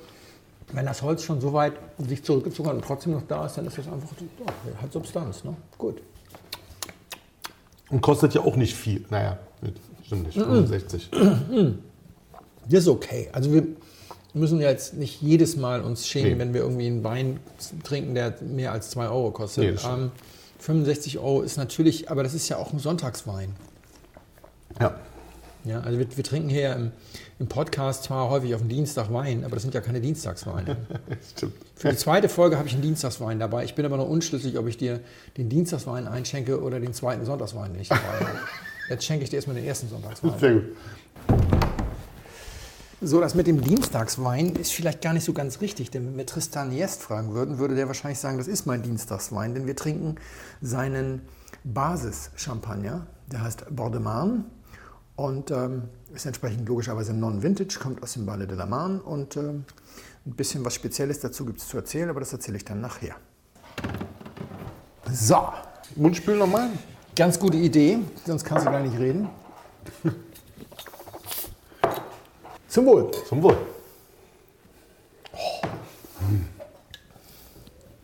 [0.71, 3.65] Wenn das Holz schon so weit sich zurückgezogen hat und trotzdem noch da ist, dann
[3.65, 5.43] ist das einfach, ja, hat Substanz.
[5.43, 5.55] Ne?
[5.77, 6.01] Gut.
[7.89, 9.05] Und kostet ja auch nicht viel.
[9.09, 9.37] Naja,
[10.05, 11.09] stimmt nicht, 65.
[12.69, 13.29] Das ist okay.
[13.33, 13.67] Also wir
[14.33, 16.39] müssen ja jetzt nicht jedes Mal uns schämen, nee.
[16.39, 17.39] wenn wir irgendwie einen Wein
[17.83, 19.75] trinken, der mehr als 2 Euro kostet.
[19.75, 20.09] Nee,
[20.63, 23.53] 65 Euro ist natürlich, aber das ist ja auch ein Sonntagswein.
[24.79, 24.95] Ja.
[25.65, 26.91] Ja, also wir, wir trinken hier im,
[27.39, 30.75] im, Podcast zwar häufig auf dem Dienstag Wein, aber das sind ja keine Dienstagsweine.
[31.35, 31.53] Stimmt.
[31.75, 33.63] Für die zweite Folge habe ich einen Dienstagswein dabei.
[33.63, 34.99] Ich bin aber noch unschlüssig, ob ich dir
[35.37, 38.39] den Dienstagswein einschenke oder den zweiten Sonntagswein, den ich dabei habe.
[38.89, 40.39] Jetzt schenke ich dir erstmal den ersten Sonntagswein.
[40.39, 41.52] Sehr gut.
[43.05, 46.25] So, das mit dem Dienstagswein ist vielleicht gar nicht so ganz richtig, denn wenn wir
[46.25, 50.15] Tristan Jest fragen würden, würde der wahrscheinlich sagen, das ist mein Dienstagswein, denn wir trinken
[50.61, 51.21] seinen
[51.65, 54.45] Basis-Champagner, der heißt Bordeaux
[55.17, 59.65] und ähm, ist entsprechend logischerweise Non-Vintage, kommt aus dem Valle de la Marne und ähm,
[60.25, 63.17] ein bisschen was Spezielles dazu gibt es zu erzählen, aber das erzähle ich dann nachher.
[65.11, 65.49] So.
[65.97, 66.69] Mundspül nochmal?
[67.17, 69.27] Ganz gute Idee, sonst kannst du gar nicht reden.
[72.73, 73.11] Zum Wohl.
[73.29, 73.55] Zum Wohl.
[75.31, 75.37] Oh.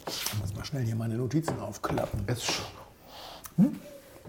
[0.07, 2.19] Ich muss mal schnell hier meine Notizen aufklappen.
[2.27, 2.43] Es
[3.57, 3.75] hm?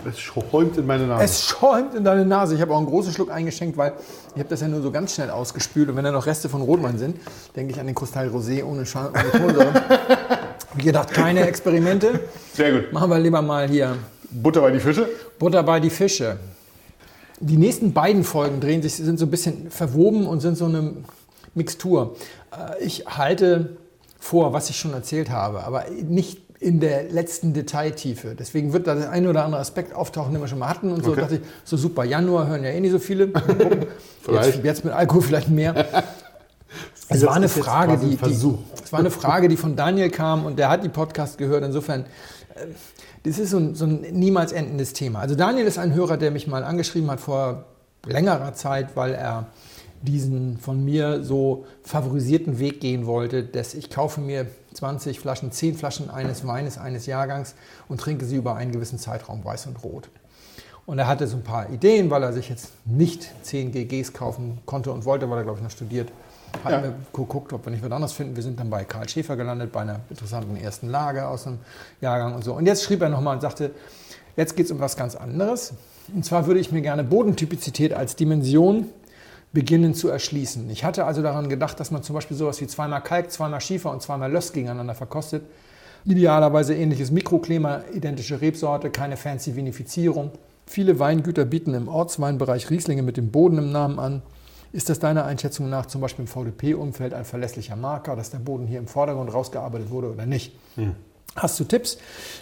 [0.09, 1.25] Es schäumt in meine Nase.
[1.25, 2.55] Es schäumt in deine Nase.
[2.55, 3.93] Ich habe auch einen großen Schluck eingeschenkt, weil
[4.33, 5.91] ich habe das ja nur so ganz schnell ausgespült.
[5.91, 7.19] Und wenn da noch Reste von Rotwein sind,
[7.55, 9.75] denke ich an den Kristall Rosé ohne, Scha ohne Kohlensäure.
[10.75, 12.19] Wie gedacht, keine Experimente.
[12.55, 12.95] Sehr gut.
[12.95, 13.95] Machen wir lieber mal hier
[14.31, 15.07] Butter bei die Fische.
[15.39, 16.39] Butter bei die Fische.
[17.41, 20.93] Die nächsten beiden Folgen drehen sich, sind so ein bisschen verwoben und sind so eine
[21.55, 22.17] Mixtur.
[22.53, 23.77] Äh, Ich halte
[24.19, 28.35] vor, was ich schon erzählt habe, aber nicht in der letzten Detailtiefe.
[28.39, 31.03] Deswegen wird da der eine oder andere Aspekt auftauchen, den wir schon mal hatten und
[31.03, 31.13] so.
[31.13, 31.21] Okay.
[31.23, 33.29] dachte ich, so super, Januar hören ja eh nicht so viele.
[34.31, 36.05] Jetzt, jetzt mit Alkohol vielleicht mehr.
[37.13, 38.33] Es war eine Frage, ein die, die,
[38.85, 41.65] es war eine Frage, die von Daniel kam und der hat die Podcast gehört.
[41.65, 42.03] Insofern,
[42.55, 42.67] äh,
[43.23, 45.21] das ist so ein, so ein niemals endendes Thema.
[45.21, 47.65] Also Daniel ist ein Hörer, der mich mal angeschrieben hat vor
[48.07, 49.47] längerer Zeit, weil er
[50.03, 55.77] diesen von mir so favorisierten Weg gehen wollte, dass ich kaufe mir 20 Flaschen, 10
[55.77, 57.55] Flaschen eines Weines eines Jahrgangs
[57.89, 60.09] und trinke sie über einen gewissen Zeitraum weiß und rot.
[60.87, 64.59] Und er hatte so ein paar Ideen, weil er sich jetzt nicht 10 GGs kaufen
[64.65, 66.11] konnte und wollte, weil er, glaube ich, noch studiert.
[66.65, 66.83] Hatten Ja.
[66.83, 68.37] wir geguckt, ob wir nicht was anderes finden.
[68.37, 71.59] Wir sind dann bei Karl Schäfer gelandet, bei einer interessanten ersten Lage aus dem
[72.01, 72.55] Jahrgang und so.
[72.55, 73.71] Und jetzt schrieb er nochmal und sagte,
[74.37, 75.75] jetzt geht es um was ganz anderes.
[76.15, 78.87] Und zwar würde ich mir gerne Bodentypizität als Dimension
[79.53, 80.69] beginnen zu erschließen.
[80.71, 83.91] Ich hatte also daran gedacht, dass man zum Beispiel sowas wie zweimal Kalk, zweimal Schiefer
[83.91, 85.43] und zweimal Löss gegeneinander verkostet.
[86.05, 90.31] Idealerweise ähnliches Mikroklima, identische Rebsorte, keine fancy Vinifizierung.
[90.67, 94.23] Viele Weingüter bieten im Ortsweinbereich Rieslinge mit dem Boden im Namen an.
[94.73, 98.67] Ist das deiner Einschätzung nach zum Beispiel im VDP-Umfeld ein verlässlicher Marker, dass der Boden
[98.67, 100.53] hier im Vordergrund rausgearbeitet wurde oder nicht?
[101.37, 101.97] Hast du Tipps,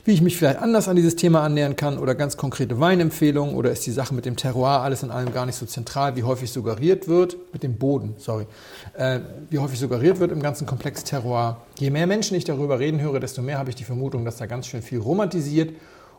[0.05, 3.71] wie ich mich vielleicht anders an dieses Thema annähern kann oder ganz konkrete Weinempfehlungen oder
[3.71, 6.51] ist die Sache mit dem Terroir alles in allem gar nicht so zentral, wie häufig
[6.51, 8.47] suggeriert wird, mit dem Boden, sorry,
[8.95, 11.59] äh, wie häufig suggeriert wird im ganzen Komplex Terroir.
[11.79, 14.47] Je mehr Menschen ich darüber reden höre, desto mehr habe ich die Vermutung, dass da
[14.47, 15.73] ganz schön viel romantisiert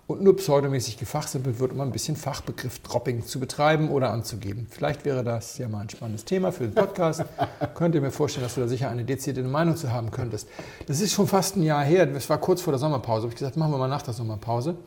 [0.10, 4.65] und nur pseudomäßig gefachsimpelt wird, um ein bisschen Fachbegriff-Dropping zu betreiben oder anzugeben.
[4.67, 7.24] Vielleicht wäre das ja mal ein spannendes Thema für den Podcast.
[7.76, 10.48] Könnt ihr mir vorstellen, dass du da sicher eine dezidierte Meinung zu haben könntest.
[10.88, 13.26] Das ist schon fast ein Jahr her, das war kurz vor der Sommerpause.
[13.26, 14.78] Habe ich gesagt, machen wir mal nach der Sommerpause.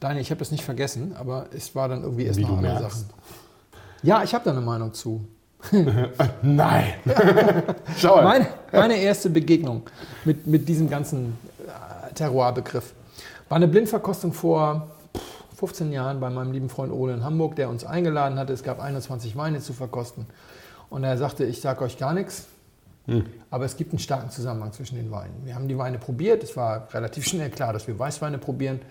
[0.00, 2.80] Daniel, ich habe das nicht vergessen, aber es war dann irgendwie erst Wie noch andere
[2.80, 2.98] merkst.
[2.98, 3.10] Sachen.
[4.02, 5.24] Ja, ich habe da eine Meinung zu.
[6.42, 6.94] Nein.
[7.98, 8.24] Schau mal.
[8.24, 9.82] Meine, meine erste Begegnung
[10.24, 12.92] mit, mit diesem ganzen äh, Terroir-Begriff
[13.54, 17.68] war eine Blindverkostung vor pff, 15 Jahren bei meinem lieben Freund Ole in Hamburg, der
[17.68, 18.52] uns eingeladen hatte.
[18.52, 20.26] Es gab 21 Weine zu verkosten.
[20.90, 22.48] Und er sagte, ich sage euch gar nichts,
[23.52, 25.42] aber es gibt einen starken Zusammenhang zwischen den Weinen.
[25.44, 26.42] Wir haben die Weine probiert.
[26.42, 28.82] Es war relativ schnell klar, dass wir Weißweine probieren.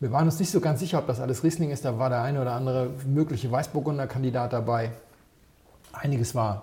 [0.00, 1.84] Wir waren uns nicht so ganz sicher, ob das alles Riesling ist.
[1.84, 4.92] Da war der eine oder andere mögliche Weißburgunder-Kandidat dabei.
[5.92, 6.62] Einiges war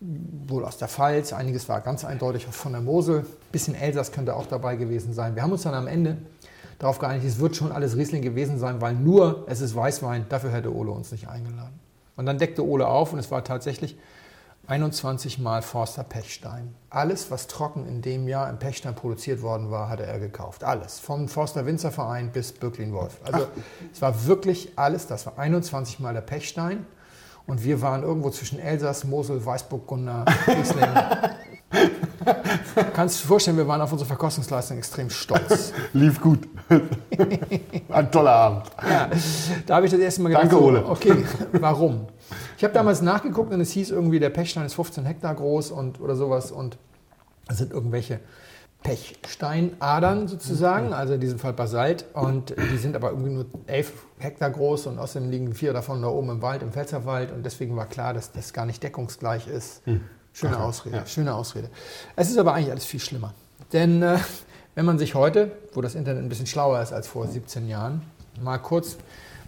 [0.00, 3.20] wohl aus der Pfalz, einiges war ganz eindeutig von der Mosel.
[3.20, 5.34] Ein bisschen Elsass könnte auch dabei gewesen sein.
[5.34, 6.16] Wir haben uns dann am Ende
[6.78, 10.26] darauf geeinigt, es wird schon alles Riesling gewesen sein, weil nur es ist Weißwein.
[10.28, 11.78] Dafür hätte Ole uns nicht eingeladen.
[12.16, 13.98] Und dann deckte Ole auf und es war tatsächlich
[14.66, 16.74] 21 Mal Forster Pechstein.
[16.90, 20.64] Alles, was trocken in dem Jahr im Pechstein produziert worden war, hatte er gekauft.
[20.64, 21.00] Alles.
[21.00, 23.18] Vom Forster Winzerverein bis Böcklin Wolf.
[23.24, 23.48] Also
[23.92, 25.06] es war wirklich alles.
[25.06, 26.86] Das war 21 Mal der Pechstein.
[27.50, 30.84] Und wir waren irgendwo zwischen Elsass, Mosel, Weißburgunder, Riesling.
[32.94, 35.72] Kannst du dir vorstellen, wir waren auf unsere Verkostungsleistung extrem stolz.
[35.92, 36.48] Lief gut.
[37.88, 38.66] Ein toller Abend.
[38.88, 39.10] Ja,
[39.66, 40.86] da habe ich das erste Mal gedacht, Danke, so, Ole.
[40.86, 42.06] okay, warum?
[42.56, 46.00] Ich habe damals nachgeguckt und es hieß irgendwie, der Pechstein ist 15 Hektar groß und
[46.00, 46.78] oder sowas und
[47.48, 48.20] das sind irgendwelche
[48.82, 54.50] Pechsteinadern sozusagen, also in diesem Fall Basalt und die sind aber irgendwie nur 11 Hektar
[54.50, 57.86] groß und außerdem liegen vier davon da oben im Wald, im Pfälzerwald und deswegen war
[57.86, 59.82] klar, dass das gar nicht deckungsgleich ist.
[60.32, 61.06] Schöne Okay, Ausrede, ja.
[61.06, 61.68] schöne Ausrede.
[62.16, 63.34] Es ist aber eigentlich alles viel schlimmer,
[63.72, 64.18] denn äh,
[64.74, 68.02] wenn man sich heute, wo das Internet ein bisschen schlauer ist als vor 17 Jahren,
[68.40, 68.96] mal kurz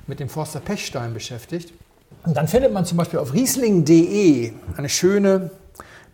[0.06, 1.72] mit dem Forster Pechstein beschäftigt,
[2.24, 5.50] und dann findet man zum Beispiel auf riesling.de eine schöne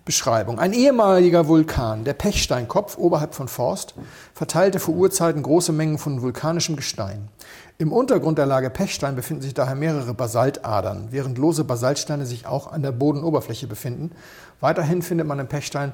[0.08, 0.58] Beschreibung.
[0.58, 3.92] Ein ehemaliger Vulkan, der Pechsteinkopf oberhalb von Forst,
[4.32, 7.28] verteilte vor Urzeiten große Mengen von vulkanischem Gestein.
[7.76, 12.72] Im Untergrund der Lage Pechstein befinden sich daher mehrere Basaltadern, während lose Basaltsteine sich auch
[12.72, 14.12] an der Bodenoberfläche befinden.
[14.60, 15.92] Weiterhin findet man im Pechstein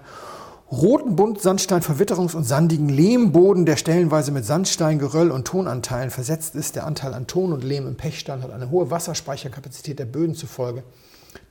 [0.71, 6.77] roten Buntsandstein, Verwitterungs- und sandigen Lehmboden, der stellenweise mit Sandstein, Geröll und Tonanteilen versetzt ist.
[6.77, 10.85] Der Anteil an Ton und Lehm im Pechstein hat eine hohe Wasserspeicherkapazität der Böden zufolge,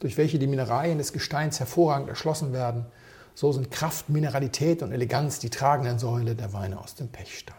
[0.03, 2.85] durch welche die Mineralien des Gesteins hervorragend erschlossen werden.
[3.35, 7.55] So sind Kraft, Mineralität und Eleganz die tragenden Säule der Weine aus dem Pechstein.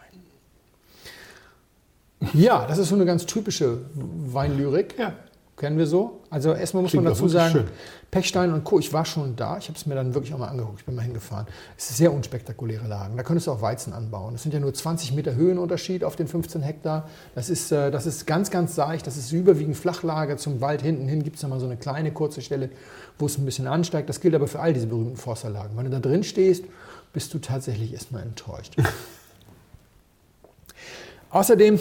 [2.33, 4.93] Ja, das ist so eine ganz typische Weinlyrik.
[4.99, 5.13] Ja.
[5.57, 6.21] Kennen wir so?
[6.29, 7.67] Also erstmal muss Klingt man dazu sagen, schön.
[8.15, 8.79] Pechstein und Co.
[8.79, 10.95] Ich war schon da, ich habe es mir dann wirklich auch mal angeguckt, ich bin
[10.95, 11.47] mal hingefahren.
[11.77, 13.17] Es ist sehr unspektakuläre Lagen.
[13.17, 14.31] Da könntest du auch Weizen anbauen.
[14.31, 17.09] Das sind ja nur 20 Meter Höhenunterschied auf den 15 Hektar.
[17.35, 19.05] Das ist, äh, das ist ganz, ganz seicht.
[19.05, 20.37] Das ist überwiegend Flachlage.
[20.37, 22.69] Zum Wald hinten hin gibt es mal so eine kleine kurze Stelle,
[23.19, 24.07] wo es ein bisschen ansteigt.
[24.07, 25.75] Das gilt aber für all diese berühmten Forsterlagen.
[25.75, 26.63] Wenn du da drin stehst,
[27.11, 28.77] bist du tatsächlich erstmal enttäuscht.
[31.31, 31.77] Außerdem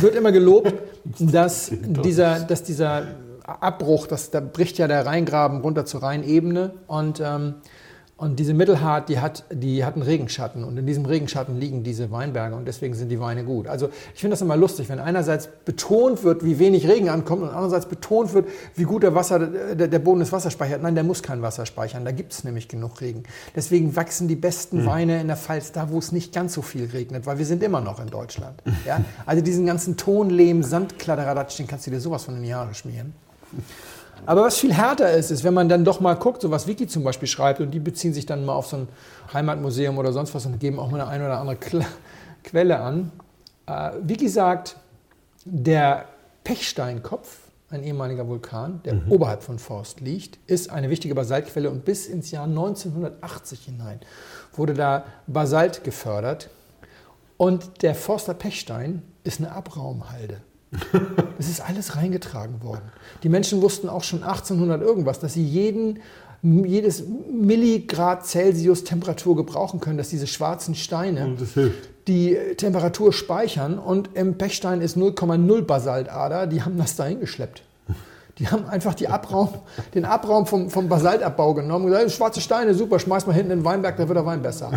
[0.00, 0.74] wird immer gelobt,
[1.20, 1.70] dass
[2.02, 3.06] dieser, dass dieser
[3.46, 7.54] Abbruch, dass, da bricht ja der Rheingraben runter zur Rheinebene und, ähm,
[8.16, 12.10] und diese Mittelhart, die hat, die hat einen Regenschatten und in diesem Regenschatten liegen diese
[12.10, 13.68] Weinberge und deswegen sind die Weine gut.
[13.68, 17.50] Also ich finde das immer lustig, wenn einerseits betont wird, wie wenig Regen ankommt und
[17.50, 20.82] andererseits betont wird, wie gut der, Wasser, der, der Boden das Wasser speichert.
[20.82, 23.24] Nein, der muss kein Wasser speichern, da gibt es nämlich genug Regen.
[23.54, 26.86] Deswegen wachsen die besten Weine in der Pfalz da, wo es nicht ganz so viel
[26.86, 28.62] regnet, weil wir sind immer noch in Deutschland.
[28.84, 29.00] Ja?
[29.26, 33.12] Also diesen ganzen Tonlehm, Sandkladderadatsch, den kannst du dir sowas von in die Haare schmieren.
[34.24, 36.86] Aber was viel härter ist, ist, wenn man dann doch mal guckt, so was Wiki
[36.86, 38.88] zum Beispiel schreibt, und die beziehen sich dann mal auf so ein
[39.32, 41.58] Heimatmuseum oder sonst was und geben auch mal eine, eine oder andere
[42.42, 43.12] Quelle an.
[43.66, 44.76] Äh, Wiki sagt,
[45.44, 46.06] der
[46.44, 47.38] Pechsteinkopf,
[47.70, 52.30] ein ehemaliger Vulkan, der oberhalb von Forst liegt, ist eine wichtige Basaltquelle und bis ins
[52.30, 53.98] Jahr 1980 hinein
[54.54, 56.48] wurde da Basalt gefördert.
[57.36, 60.40] Und der Forster Pechstein ist eine Abraumhalde.
[61.38, 62.82] Es ist alles reingetragen worden.
[63.22, 66.00] Die Menschen wussten auch schon 1800 irgendwas, dass sie jeden,
[66.42, 71.36] jedes Milligrad Celsius Temperatur gebrauchen können, dass diese schwarzen Steine
[72.08, 73.78] die Temperatur speichern.
[73.78, 76.46] Und im Pechstein ist 0,0 Basaltader.
[76.46, 77.62] Die haben das dahin geschleppt.
[78.38, 79.48] Die haben einfach die Abraum,
[79.94, 83.58] den Abraum vom, vom Basaltabbau genommen und gesagt, schwarze Steine, super, schmeiß mal hinten in
[83.60, 84.72] den Weinberg, da wird der Wein besser.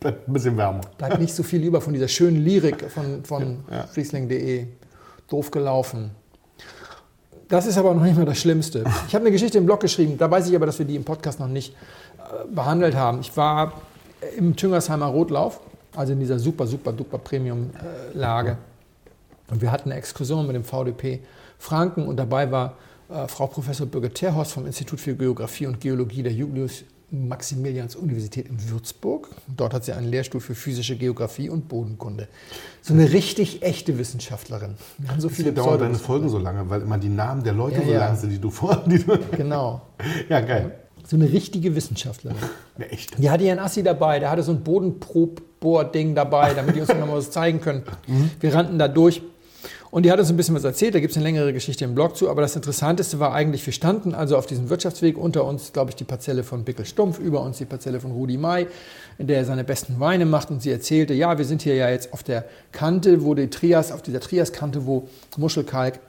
[0.00, 0.82] Bleibt ein bisschen wärmer.
[0.98, 3.88] Bleibt nicht so viel über von dieser schönen Lyrik von, von Ja.
[3.96, 4.66] Riesling.de.
[5.28, 6.10] Doof gelaufen.
[7.48, 8.84] Das ist aber noch nicht mal das Schlimmste.
[9.06, 11.04] Ich habe eine Geschichte im Blog geschrieben, da weiß ich aber, dass wir die im
[11.04, 11.74] Podcast noch nicht
[12.18, 13.20] äh, behandelt haben.
[13.20, 13.74] Ich war
[14.36, 15.60] im Tüngersheimer Rotlauf,
[15.94, 18.56] also in dieser super, super, duper Premium-Lage.
[19.50, 21.20] Und wir hatten eine Exkursion mit dem VDP
[21.58, 22.76] Franken und dabei war
[23.10, 26.84] äh, Frau Professor Birgit Terhorst vom Institut für Geographie und Geologie der Julius
[27.14, 29.28] Maximilians Universität in Würzburg.
[29.56, 32.28] Dort hat sie einen Lehrstuhl für physische Geographie und Bodenkunde.
[32.82, 34.74] So eine richtig echte Wissenschaftlerin.
[35.08, 35.94] Haben so viele dauern deine.
[35.94, 37.98] Folgen so lange, weil immer die Namen der Leute Ja, so ja.
[38.00, 38.82] lang sind, die du vor.
[38.86, 39.82] Die du Genau.
[40.28, 40.72] ja, geil.
[41.06, 42.38] So eine richtige Wissenschaftlerin.
[42.78, 43.16] Ja, echt.
[43.18, 47.06] Die hatte ihren Assi dabei, der hatte so ein Bodenprobbohr-Ding dabei, damit die uns noch
[47.06, 47.84] mal was zeigen können.
[48.40, 49.22] Wir rannten da durch.
[49.94, 51.94] Und die hat uns ein bisschen was erzählt, da gibt es eine längere Geschichte im
[51.94, 55.72] Blog zu, aber das Interessanteste war eigentlich, wir standen also auf diesem Wirtschaftsweg, unter uns,
[55.72, 58.66] glaube ich, die Parzelle von Bickel Stumpf, über uns die Parzelle von Rudi May,
[59.18, 61.90] in der er seine besten Weine macht und sie erzählte, ja, wir sind hier ja
[61.90, 66.00] jetzt auf der Kante, wo die Trias, auf dieser Triaskante, wo Muschelkalk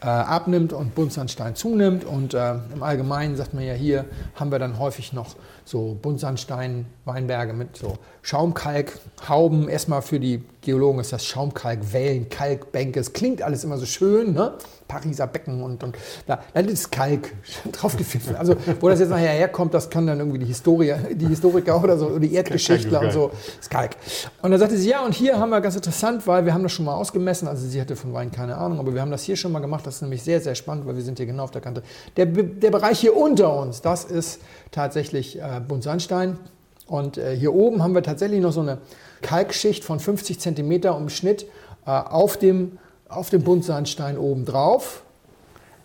[0.00, 2.06] äh, abnimmt und Buntsandstein zunimmt.
[2.06, 6.86] Und äh, im Allgemeinen sagt man ja, hier haben wir dann häufig noch so Buntsandstein,
[7.04, 9.68] Weinberge mit so Schaumkalkhauben.
[9.68, 13.00] Erstmal für die Geologen ist das Schaumkalkwellen, Kalkbänke.
[13.00, 14.54] Es klingt alles immer so schön, ne?
[14.88, 17.32] Pariser Becken und, und da, da ist Kalk
[17.72, 18.34] draufgefügt.
[18.36, 21.98] Also wo das jetzt nachher herkommt, das kann dann irgendwie die Historie, die Historiker oder
[21.98, 23.96] so, oder die Erdgeschichtler und so, ist Kalk.
[24.42, 26.70] Und dann sagte sie, ja, und hier haben wir ganz interessant, weil wir haben das
[26.70, 29.34] schon mal ausgemessen, also sie hatte von Wein keine Ahnung, aber wir haben das hier
[29.34, 31.50] schon mal gemacht, das ist nämlich sehr, sehr spannend, weil wir sind hier genau auf
[31.50, 31.82] der Kante.
[32.16, 36.38] Der, der Bereich hier unter uns, das ist tatsächlich äh, Buntsandstein.
[36.86, 38.78] Und äh, hier oben haben wir tatsächlich noch so eine
[39.22, 41.46] Kalkschicht von 50 Zentimeter im Schnitt
[41.84, 45.02] äh, auf dem, auf dem Buntsandstein oben drauf.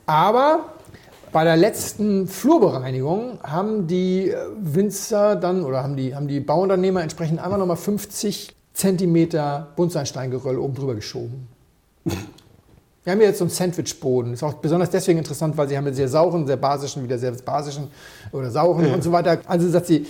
[0.05, 0.65] Aber
[1.31, 7.01] bei der letzten Flurbereinigung haben die äh, Winzer dann oder haben die, haben die Bauunternehmer
[7.01, 11.47] entsprechend einmal nochmal 50 Zentimeter Buntsandsteingeröll oben drüber geschoben.
[13.03, 14.33] Wir haben hier jetzt so einen Sandwichboden.
[14.33, 17.31] Ist auch besonders deswegen interessant, weil sie haben einen sehr sauren, sehr basischen, wieder sehr
[17.31, 17.87] basischen
[18.31, 19.39] oder sauren und so weiter.
[19.47, 20.05] Also sagt sie,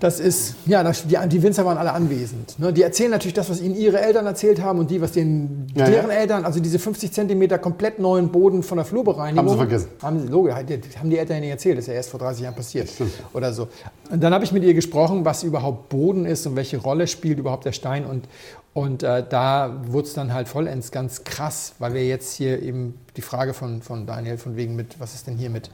[0.00, 2.58] das ist, ja, das, die, die Winzer waren alle anwesend.
[2.58, 2.72] Ne?
[2.72, 5.86] Die erzählen natürlich das, was ihnen ihre Eltern erzählt haben und die, was den, Ja,
[5.86, 6.16] deren ja.
[6.16, 9.44] Eltern, also diese 50 Zentimeter komplett neuen Boden von der Flurbereinigung.
[9.44, 9.88] Haben sie vergessen.
[10.00, 12.44] Haben sie, logisch, haben die Eltern ja nicht erzählt, das ist ja erst vor 30
[12.44, 12.88] Jahren passiert.
[13.32, 13.68] Oder so.
[14.10, 17.38] Und dann habe ich mit ihr gesprochen, was überhaupt Boden ist und welche Rolle spielt
[17.38, 18.06] überhaupt der Stein.
[18.06, 18.26] Und,
[18.74, 22.94] und äh, da wurde es dann halt vollends ganz krass, weil wir jetzt hier eben
[23.16, 25.70] die Frage von, von Daniel von wegen mit, was ist denn hier mit,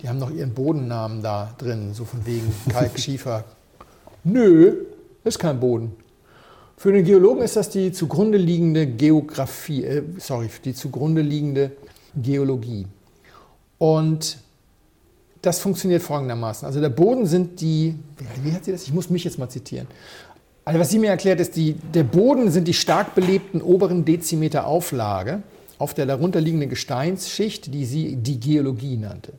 [0.00, 3.44] die haben noch ihren Bodennamen da drin, so von wegen Kalk, Schiefer.
[4.24, 4.84] Nö,
[5.24, 5.92] ist kein Boden.
[6.76, 11.72] Für den Geologen ist das die zugrunde liegende Geografie, äh, sorry, die zugrunde liegende
[12.14, 12.86] Geologie.
[13.78, 14.38] Und
[15.42, 16.66] das funktioniert folgendermaßen.
[16.66, 17.94] Also der Boden sind die,
[18.42, 18.84] wie hat sie das?
[18.84, 19.86] Ich muss mich jetzt mal zitieren.
[20.64, 24.66] Also was sie mir erklärt, ist, die, der Boden sind die stark belebten oberen Dezimeter
[24.66, 25.42] Auflage
[25.78, 29.32] auf der darunterliegenden Gesteinsschicht, die sie die Geologie nannte.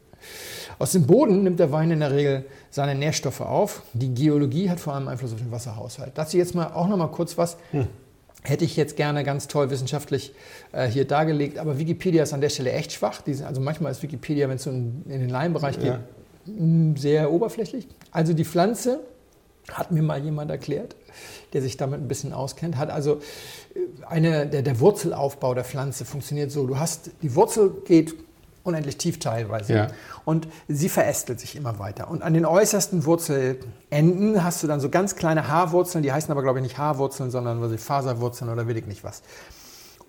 [0.78, 3.84] Aus dem Boden nimmt der Wein in der Regel seine Nährstoffe auf.
[3.94, 6.12] Die Geologie hat vor allem Einfluss auf den Wasserhaushalt.
[6.16, 7.58] Dazu jetzt mal auch noch mal kurz was.
[7.72, 7.88] Hm.
[8.42, 10.34] Hätte ich jetzt gerne ganz toll wissenschaftlich
[10.72, 13.22] äh, hier dargelegt, aber Wikipedia ist an der Stelle echt schwach.
[13.22, 16.00] Die, also manchmal ist Wikipedia, wenn es so in, in den Laienbereich ja.
[16.46, 17.88] geht, sehr oberflächlich.
[18.12, 19.02] Also die Pflanze,
[19.74, 20.96] hat mir mal jemand erklärt,
[21.54, 23.20] der sich damit ein bisschen auskennt, hat also
[23.76, 26.66] äh, eine, der, der Wurzelaufbau der Pflanze funktioniert so.
[26.66, 28.16] Du hast, die Wurzel geht
[28.64, 29.74] unendlich tief teilweise.
[29.74, 29.88] Ja.
[30.26, 32.10] Und sie verästelt sich immer weiter.
[32.10, 36.42] Und an den äußersten Wurzelenden hast du dann so ganz kleine Haarwurzeln, die heißen aber,
[36.42, 39.22] glaube ich, nicht Haarwurzeln, sondern was ich, Faserwurzeln oder will ich nicht was.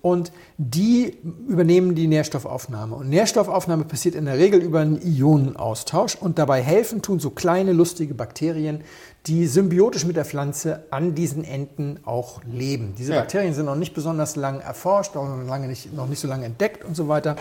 [0.01, 2.95] Und die übernehmen die Nährstoffaufnahme.
[2.95, 6.15] Und Nährstoffaufnahme passiert in der Regel über einen Ionenaustausch.
[6.15, 8.81] Und dabei helfen tun so kleine, lustige Bakterien,
[9.27, 12.95] die symbiotisch mit der Pflanze an diesen Enden auch leben.
[12.97, 13.19] Diese ja.
[13.19, 16.45] Bakterien sind noch nicht besonders lang erforscht, auch noch, lange nicht, noch nicht so lange
[16.45, 17.35] entdeckt und so weiter.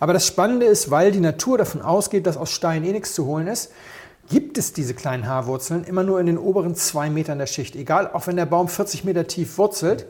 [0.00, 3.26] Aber das Spannende ist, weil die Natur davon ausgeht, dass aus Stein eh nichts zu
[3.26, 3.70] holen ist,
[4.30, 7.76] gibt es diese kleinen Haarwurzeln immer nur in den oberen zwei Metern der Schicht.
[7.76, 10.06] Egal, auch wenn der Baum 40 Meter tief wurzelt,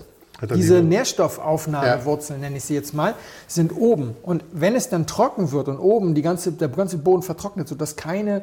[0.55, 2.46] diese Nährstoffaufnahmewurzeln, ja.
[2.46, 3.14] nenne ich sie jetzt mal,
[3.46, 4.16] sind oben.
[4.22, 7.96] Und wenn es dann trocken wird und oben die ganze, der ganze Boden vertrocknet, sodass
[7.96, 8.42] keine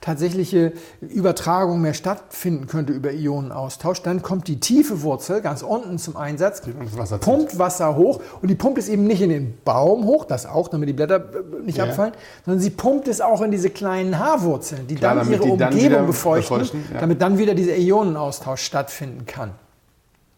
[0.00, 6.16] tatsächliche Übertragung mehr stattfinden könnte über Ionenaustausch, dann kommt die tiefe Wurzel ganz unten zum
[6.16, 6.62] Einsatz,
[6.96, 10.46] Wasser pumpt Wasser hoch und die pumpt es eben nicht in den Baum hoch, das
[10.46, 11.84] auch, damit die Blätter äh, nicht ja.
[11.84, 15.50] abfallen, sondern sie pumpt es auch in diese kleinen Haarwurzeln, die Klar, dann ihre die
[15.50, 17.00] Umgebung dann befeuchten, befeuchten ja.
[17.00, 19.50] damit dann wieder dieser Ionenaustausch stattfinden kann.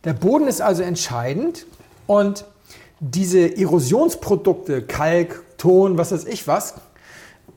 [0.04, 1.66] Der Boden ist also entscheidend
[2.06, 2.44] und
[3.00, 6.74] diese Erosionsprodukte, Kalk, Ton, was weiß ich was,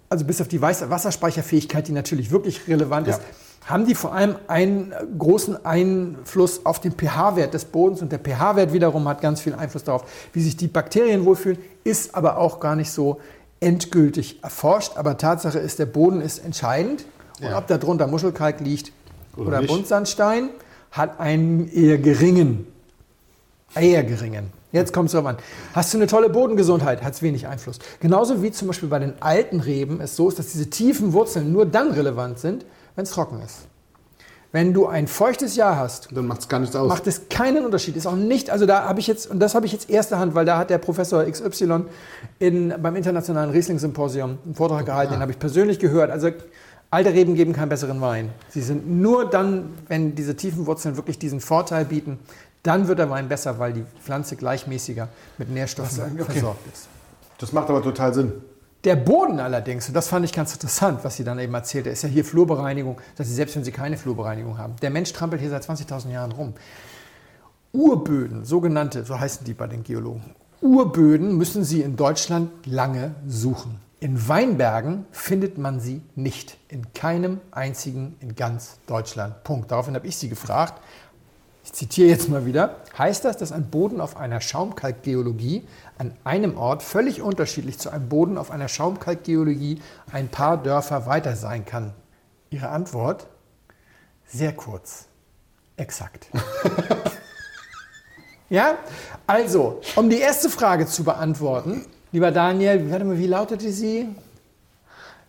[0.09, 3.69] also bis auf die Wasserspeicherfähigkeit, die natürlich wirklich relevant ist, ja.
[3.69, 8.73] haben die vor allem einen großen Einfluss auf den pH-Wert des Bodens und der pH-Wert
[8.73, 10.03] wiederum hat ganz viel Einfluss darauf,
[10.33, 13.19] wie sich die Bakterien wohlfühlen, ist aber auch gar nicht so
[13.59, 14.93] endgültig erforscht.
[14.95, 17.05] Aber Tatsache ist, der Boden ist entscheidend
[17.41, 18.91] und ob da drunter Muschelkalk liegt
[19.35, 20.49] oder, oder Buntsandstein,
[20.97, 22.67] hat einen eher geringen,
[23.75, 25.37] eher geringen Jetzt kommt es drauf an.
[25.73, 27.79] Hast du eine tolle Bodengesundheit, hat es wenig Einfluss.
[28.01, 31.53] Genauso wie zum Beispiel bei den alten Reben es so ist, dass diese tiefen Wurzeln
[31.53, 32.65] nur dann relevant sind,
[32.97, 33.67] wenn es trocken ist.
[34.51, 36.89] Wenn du ein feuchtes Jahr hast, dann macht es gar nichts aus.
[36.89, 37.95] Macht es keinen Unterschied.
[37.95, 40.35] Ist auch nicht, also da habe ich jetzt, und das habe ich jetzt erste Hand,
[40.35, 41.85] weil da hat der Professor XY
[42.39, 45.15] in, beim Internationalen Riesling-Symposium einen Vortrag oh, gehalten, ah.
[45.15, 46.11] den habe ich persönlich gehört.
[46.11, 46.31] Also
[46.95, 48.29] alte Reben geben keinen besseren Wein.
[48.49, 52.19] Sie sind nur dann, wenn diese tiefen Wurzeln wirklich diesen Vorteil bieten,
[52.63, 56.31] dann wird der Wein besser, weil die Pflanze gleichmäßiger mit Nährstoffen okay.
[56.31, 56.87] versorgt ist.
[57.37, 58.31] Das macht aber total Sinn.
[58.85, 62.03] Der Boden allerdings, und das fand ich ganz interessant, was sie dann eben erzählte, ist
[62.03, 64.75] ja hier Flurbereinigung, dass sie selbst wenn sie keine Flurbereinigung haben.
[64.81, 66.53] Der Mensch trampelt hier seit 20.000 Jahren rum.
[67.73, 70.23] Urböden, sogenannte, so heißen die bei den Geologen,
[70.61, 73.84] Urböden müssen sie in Deutschland lange suchen.
[73.99, 76.57] In Weinbergen findet man sie nicht.
[76.67, 79.43] In keinem einzigen in ganz Deutschland.
[79.43, 79.71] Punkt.
[79.71, 80.81] Daraufhin habe ich sie gefragt,
[81.63, 86.57] ich zitiere jetzt mal wieder, heißt das, dass ein Boden auf einer Schaumkalkgeologie an einem
[86.57, 89.81] Ort völlig unterschiedlich zu einem Boden auf einer Schaumkalkgeologie
[90.11, 91.93] ein paar Dörfer weiter sein kann?
[92.51, 93.25] Ihre Antwort?
[94.27, 95.05] Sehr kurz.
[95.77, 96.27] Exakt.
[98.49, 98.77] ja,
[99.25, 102.79] also, um die erste Frage zu beantworten, lieber Daniel,
[103.19, 104.07] wie lautete sie?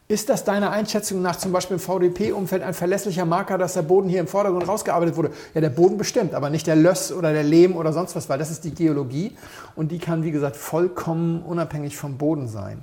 [0.07, 4.09] Ist das deiner Einschätzung nach zum Beispiel im VDP-Umfeld ein verlässlicher Marker, dass der Boden
[4.09, 5.33] hier im Vordergrund rausgearbeitet wurde?
[5.53, 8.39] Ja, der Boden bestimmt, aber nicht der Löss oder der Lehm oder sonst was, weil
[8.39, 9.33] das ist die Geologie
[9.75, 12.81] und die kann, wie gesagt, vollkommen unabhängig vom Boden sein.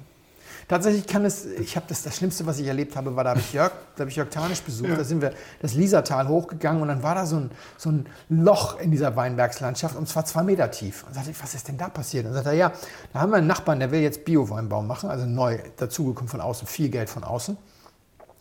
[0.67, 3.39] Tatsächlich kann es, ich habe das, das Schlimmste, was ich erlebt habe, war, da habe
[3.39, 4.95] ich Jörg, da habe ich Jörg Tanisch besucht, ja.
[4.95, 8.79] da sind wir das Liesertal hochgegangen und dann war da so ein, so ein Loch
[8.79, 11.03] in dieser Weinbergslandschaft und zwar zwei Meter tief.
[11.07, 12.25] Und sagte ich, was ist denn da passiert?
[12.25, 12.71] Und sagte er, ja,
[13.11, 16.67] da haben wir einen Nachbarn, der will jetzt Bio-Weinbau machen, also neu dazugekommen von außen,
[16.67, 17.57] viel Geld von außen.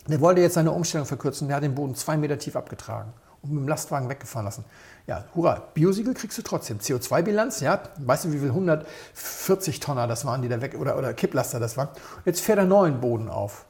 [0.07, 3.51] Der wollte jetzt seine Umstellung verkürzen, der hat den Boden zwei Meter tief abgetragen und
[3.51, 4.65] mit dem Lastwagen weggefahren lassen.
[5.05, 6.79] Ja, hurra, Biosiegel kriegst du trotzdem.
[6.79, 11.13] CO2-Bilanz, ja, weißt du, wie viel 140 Tonner das waren, die da weg, oder, oder
[11.13, 11.89] Kipplaster das waren.
[12.23, 13.65] Jetzt fährt er neuen Boden auf.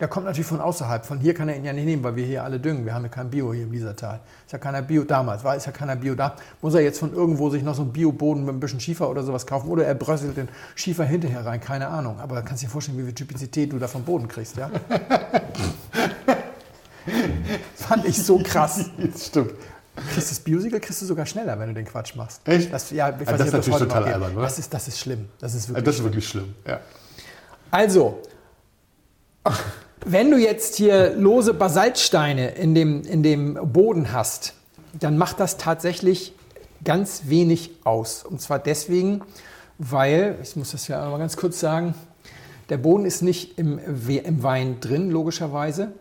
[0.00, 1.06] Der kommt natürlich von außerhalb.
[1.06, 2.84] Von hier kann er ihn ja nicht nehmen, weil wir hier alle düngen.
[2.84, 4.20] Wir haben ja kein Bio hier im Liesertal.
[4.44, 6.34] Ist ja keiner Bio damals, war ist ja keiner Bio da.
[6.62, 9.22] Muss er jetzt von irgendwo sich noch so einen Bioboden mit ein bisschen Schiefer oder
[9.22, 12.18] sowas kaufen oder er bröselt den Schiefer hinterher rein, keine Ahnung.
[12.20, 14.68] Aber da kannst du dir vorstellen, wie viel Typizität du da vom Boden kriegst, ja?
[17.76, 18.86] Fand ich so krass.
[18.98, 19.52] Das stimmt.
[19.96, 22.40] Kriegst das Biosiegel kriegst du sogar schneller, wenn du den Quatsch machst.
[22.46, 22.72] Echt?
[22.72, 24.42] Das, ja, ich also das ist natürlich total albern, oder?
[24.42, 25.28] Das ist, das ist schlimm.
[25.38, 26.54] Das ist wirklich, das ist wirklich schlimm.
[26.66, 26.80] Ja.
[27.70, 28.20] Also,
[30.04, 34.54] wenn du jetzt hier lose Basaltsteine in dem, in dem Boden hast,
[34.98, 36.34] dann macht das tatsächlich
[36.84, 38.24] ganz wenig aus.
[38.24, 39.22] Und zwar deswegen,
[39.78, 41.94] weil, ich muss das ja mal ganz kurz sagen,
[42.68, 45.92] der Boden ist nicht im, im Wein drin, logischerweise,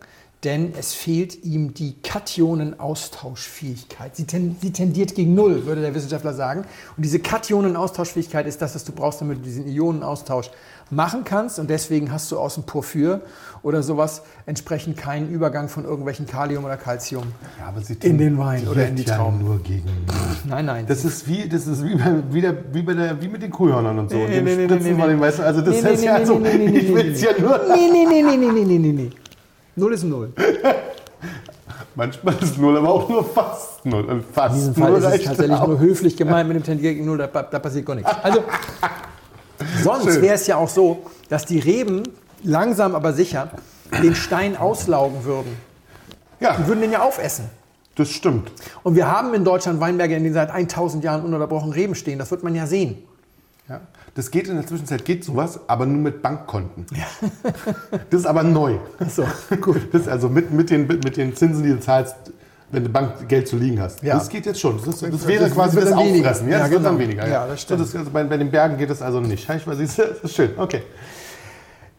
[0.43, 4.13] denn es fehlt ihm die Kationenaustauschfähigkeit.
[4.15, 6.65] Sie, ten, sie, tendiert gegen Null, würde der Wissenschaftler sagen.
[6.97, 10.51] Und diese Kationenaustauschfähigkeit ist das, was du brauchst, damit du diesen Ionenaustausch
[10.89, 11.59] machen kannst.
[11.59, 13.21] Und deswegen hast du aus dem Porphyr
[13.61, 17.23] oder sowas entsprechend keinen Übergang von irgendwelchen Kalium oder Calcium
[17.59, 19.41] ja, in den Wein oder in die Trauben.
[19.43, 20.49] Nur gegen Null.
[20.49, 20.85] nein, nein.
[20.87, 23.51] Das ist wie, das ist wie, bei, wie, der, wie, bei der, wie mit den
[23.51, 24.17] Kuhhörnern und so.
[24.17, 26.93] Nee, nee, nee, nee, also das nee, ist nee, ja nee, so, nee, nee, ich
[26.93, 27.61] will es ja nur...
[27.69, 29.09] Nee, nee, nee, nee, nee, nee, nee, nee.
[29.75, 30.33] Null ist Null.
[31.95, 34.03] Manchmal ist null, aber auch nur fast null.
[34.05, 35.67] Und fast In diesem Fall null ist es tatsächlich auch.
[35.67, 38.11] nur höflich gemeint mit dem Tendier gegen Null, da, da passiert gar nichts.
[38.23, 38.43] Also,
[39.83, 42.01] sonst wäre es ja auch so, dass die Reben
[42.43, 43.51] langsam aber sicher
[44.01, 45.55] den Stein auslaugen würden.
[46.39, 47.45] Ja, Die würden den ja aufessen.
[47.95, 48.51] das stimmt.
[48.81, 52.17] Und wir haben in Deutschland Weinberge, in denen seit 1000 Jahren ununterbrochen Reben stehen.
[52.17, 52.97] Das wird man ja sehen.
[53.69, 53.81] Ja.
[54.15, 56.85] Das geht in der Zwischenzeit, geht sowas, aber nur mit Bankkonten.
[58.09, 58.77] Das ist aber neu.
[59.09, 59.25] So,
[59.59, 59.87] gut.
[59.91, 62.15] Das ist also mit, mit, den, mit den Zinsen, die du zahlst,
[62.71, 64.03] wenn du Bankgeld zu liegen hast.
[64.03, 64.15] Ja.
[64.15, 64.77] Das geht jetzt schon.
[64.77, 65.91] Das, ist, das Das wäre wird quasi das.
[65.91, 66.47] Auffressen.
[66.47, 66.99] Ja, Ja, das wird dann genau.
[67.09, 67.27] weniger.
[67.27, 67.79] Ja, das stimmt.
[67.79, 69.49] So, das, also bei, bei den Bergen geht das also nicht.
[69.49, 70.51] Ich weiß, das ist schön.
[70.57, 70.83] Okay.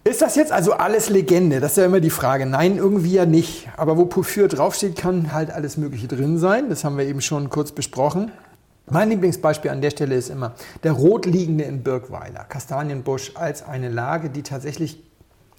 [0.05, 1.61] Ist das jetzt also alles Legende?
[1.61, 2.45] Das ist ja immer die Frage.
[2.47, 3.69] Nein, irgendwie ja nicht.
[3.77, 6.69] Aber wo Porphyr draufsteht, kann halt alles Mögliche drin sein.
[6.69, 8.31] Das haben wir eben schon kurz besprochen.
[8.91, 14.29] Mein Lieblingsbeispiel an der Stelle ist immer der rotliegende in Birkweiler, Kastanienbusch, als eine Lage,
[14.29, 15.03] die tatsächlich,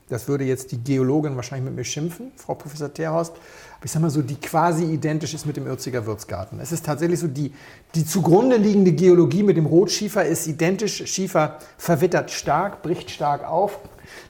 [0.10, 3.34] das würde jetzt die Geologin wahrscheinlich mit mir schimpfen, Frau Professor Terhorst,
[3.78, 6.60] aber ich sag mal so, die quasi identisch ist mit dem Ürziger Würzgarten.
[6.60, 7.52] Es ist tatsächlich so, die,
[7.96, 11.04] die zugrunde liegende Geologie mit dem Rotschiefer ist identisch.
[11.08, 13.80] Schiefer verwittert stark, bricht stark auf.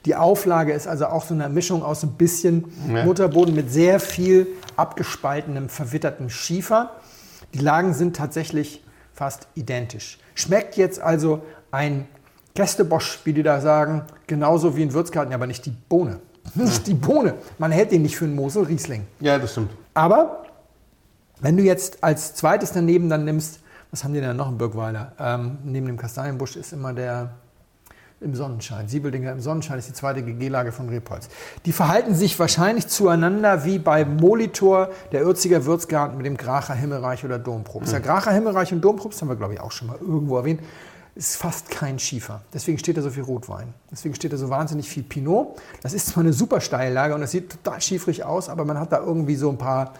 [0.06, 3.04] Die Auflage ist also auch so eine Mischung aus ein bisschen Ja.
[3.04, 6.92] Mutterboden mit sehr viel abgespaltenem, verwittertem Schiefer.
[7.54, 8.85] Die Lagen sind tatsächlich
[9.16, 10.20] fast identisch.
[10.36, 11.42] Schmeckt jetzt also
[11.72, 12.08] ein
[12.54, 16.20] Gästebosch, wie die da sagen, genauso wie ein Würzgarten, aber nicht die Bohne.
[16.54, 17.34] Nicht die Bohne.
[17.58, 19.08] Man hält den nicht für einen Mosel Riesling.
[19.20, 19.72] Ja, das stimmt.
[19.96, 20.44] Aber
[21.42, 25.14] wenn du jetzt als zweites daneben dann nimmst, was haben die denn noch im Birkweiler?
[25.18, 27.32] Ähm, neben dem Kastanienbusch ist immer der
[28.22, 28.88] im Sonnenschein.
[28.88, 31.28] Siebeldinger im Sonnenschein ist die zweite GG-Lage von Rebholz.
[31.66, 37.26] Die verhalten sich wahrscheinlich zueinander wie bei Molitor, der Ürziger Würzgarten mit dem Gracher Himmelreich
[37.26, 37.92] oder Domprobst.
[37.92, 40.62] Der Gracher Himmelreich und Domprobst haben wir, glaube ich, auch schon mal irgendwo erwähnt.
[41.16, 42.42] Ist fast kein Schiefer.
[42.54, 43.74] Deswegen steht da so viel Rotwein.
[43.92, 45.58] Deswegen steht da so wahnsinnig viel Pinot.
[45.82, 48.92] Das ist zwar eine super Steillage und das sieht total schiefrig aus, aber man hat
[48.92, 49.94] da irgendwie so ein paar,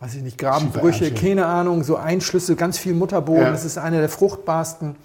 [0.00, 3.42] weiß ich nicht, Grabenbrüche, keine Ahnung, so Einschlüsse, ganz viel Mutterboden.
[3.42, 3.50] Ja.
[3.50, 4.96] Das ist eine der fruchtbarsten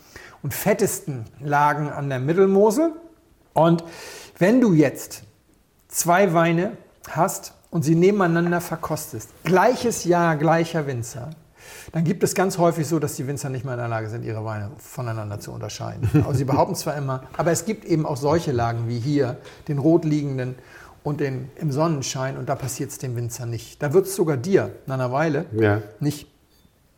[0.44, 2.92] und fettesten Lagen an der Mittelmosel.
[3.54, 3.84] Und
[4.38, 5.24] wenn du jetzt
[5.88, 6.74] zwei Weine
[7.10, 11.32] hast und sie nebeneinander verkostest, gleiches Jahr, gleicher Winzer,
[11.92, 14.24] dann gibt es ganz häufig so, dass die Winzer nicht mehr in der Lage sind,
[14.24, 16.10] ihre Weine voneinander zu unterscheiden.
[16.26, 19.78] Also sie behaupten zwar immer, aber es gibt eben auch solche Lagen wie hier, den
[19.80, 20.56] rotliegenden
[21.04, 23.82] und den im Sonnenschein und da passiert es dem Winzer nicht.
[23.82, 25.82] Da wird es sogar dir nach einer Weile Ja.
[26.00, 26.28] nicht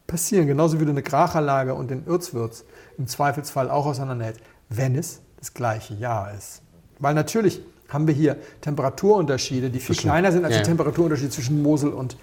[0.09, 2.65] passieren, genauso wie du eine Kracherlage und den Ürzwürz
[2.97, 6.61] im Zweifelsfall auch auseinanderhältst, wenn es das gleiche Jahr ist.
[6.99, 10.67] Weil natürlich haben wir hier Temperaturunterschiede, die viel Zwischen- kleiner sind als ja, die.
[10.67, 12.17] Temperaturunterschiede zwischen Mosel und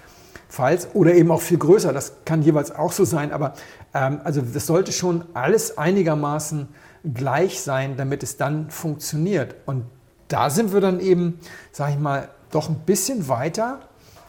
[0.48, 1.92] Pfalz oder eben auch viel größer.
[1.92, 3.54] Das kann jeweils auch so sein, aber
[3.94, 6.68] ähm, also das sollte schon alles einigermaßen
[7.14, 9.56] gleich sein, damit es dann funktioniert.
[9.64, 9.86] Und
[10.28, 11.40] da sind wir dann eben,
[11.72, 13.80] sage ich mal, doch ein bisschen weiter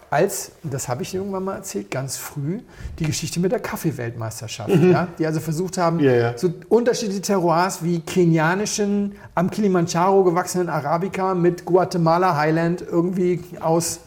[0.09, 2.59] als, das habe ich irgendwann mal erzählt, ganz früh,
[2.99, 4.69] die Geschichte mit der Kaffeeweltmeisterschaft.
[4.69, 5.07] Ja?
[5.19, 6.37] Die also versucht haben, Ja, ja.
[6.37, 13.99] so unterschiedliche Terroirs wie kenianischen, am Kilimanjaro gewachsenen Arabica mit Guatemala Highland irgendwie aus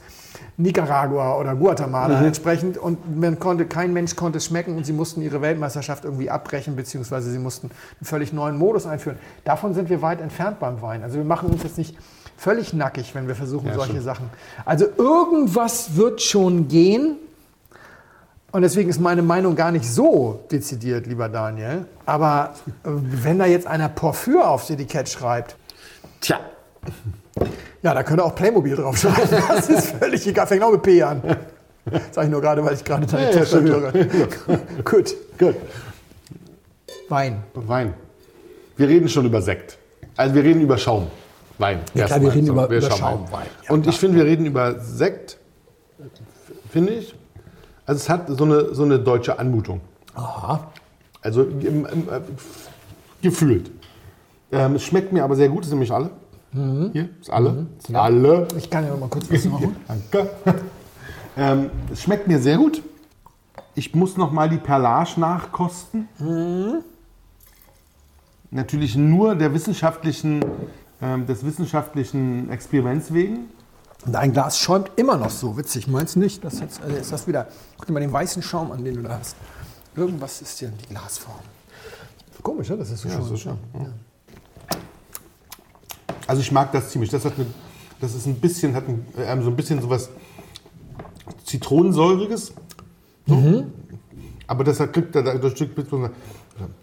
[0.56, 5.22] Nicaragua oder Guatemala entsprechend und man konnte, kein Mensch konnte es schmecken und sie mussten
[5.22, 9.18] ihre Weltmeisterschaft irgendwie abbrechen, beziehungsweise sie mussten einen völlig neuen Modus einführen.
[9.44, 11.02] Davon sind wir weit entfernt beim Wein.
[11.02, 11.96] Also wir machen uns jetzt nicht
[12.40, 14.04] völlig nackig, wenn wir versuchen, Ja, solche stimmt.
[14.04, 14.30] Sachen.
[14.64, 17.16] Also irgendwas wird schon gehen.
[18.52, 21.84] Und deswegen ist meine Meinung gar nicht so dezidiert, lieber Daniel.
[22.06, 25.54] Aber äh, wenn da jetzt einer Porphyr aufs Etikett schreibt,
[26.20, 26.40] Tja.
[27.82, 29.38] ja, da könnte auch Playmobil draufschreiben.
[29.48, 30.46] Das ist völlig egal.
[30.46, 31.22] Fängt auch mit P an.
[32.10, 33.68] Sag ich nur gerade, weil ich gerade deine Ja, stimmt.
[33.68, 33.92] höre.
[34.84, 35.14] Gut.
[35.38, 35.54] Gut.
[37.08, 37.42] Wein.
[37.54, 37.94] Wein.
[38.76, 39.78] Wir reden schon über Sekt.
[40.16, 41.06] Also wir reden über Schaum.
[41.60, 41.80] Wein.
[41.94, 43.32] Ja, klar, wir reden So, über- über schauen Schaum, mal.
[43.32, 43.46] Wein.
[43.66, 43.92] Ja, Und klar.
[43.94, 45.38] ich finde, wir reden über Sekt,
[46.70, 47.14] finde ich.
[47.86, 49.80] Also es hat so eine, so eine deutsche Anmutung.
[50.14, 50.70] Aha.
[51.22, 52.08] Also im, im,
[53.20, 53.70] gefühlt.
[54.52, 56.10] Ähm, es schmeckt mir aber sehr gut, das sind nämlich alle.
[56.52, 56.90] Mhm.
[56.92, 57.66] Hier, ist alle.
[57.78, 58.48] Ist alle.
[58.56, 59.76] Ich kann ja noch mal kurz was machen.
[59.86, 60.30] Danke.
[61.36, 62.82] ähm, es schmeckt mir sehr gut.
[63.74, 66.08] Ich muss noch mal die Perlage nachkosten.
[68.50, 70.44] natürlich nur der wissenschaftlichen,
[71.02, 73.50] ähm, des wissenschaftlichen Experiments wegen.
[74.06, 76.42] Dein Glas schäumt immer noch so, witzig, meinst du nicht?
[76.42, 79.02] Das jetzt, also ist das wieder, guck dir mal den weißen Schaum an, den du
[79.02, 79.36] da hast.
[79.94, 81.34] Irgendwas ist hier in die Glasform.
[82.42, 82.78] Komisch, ne?
[82.78, 83.24] Das ist so Ja, schon.
[83.24, 83.58] so schon.
[86.26, 87.10] Also ich mag das ziemlich.
[87.10, 87.46] Das hat eine,
[88.00, 90.08] das ist ein bisschen, hat ein, ähm, so ein bisschen sowas
[91.44, 92.52] Zitronensäuriges.
[93.26, 93.64] So.
[94.46, 95.70] Aber das hat, kriegt da das Stück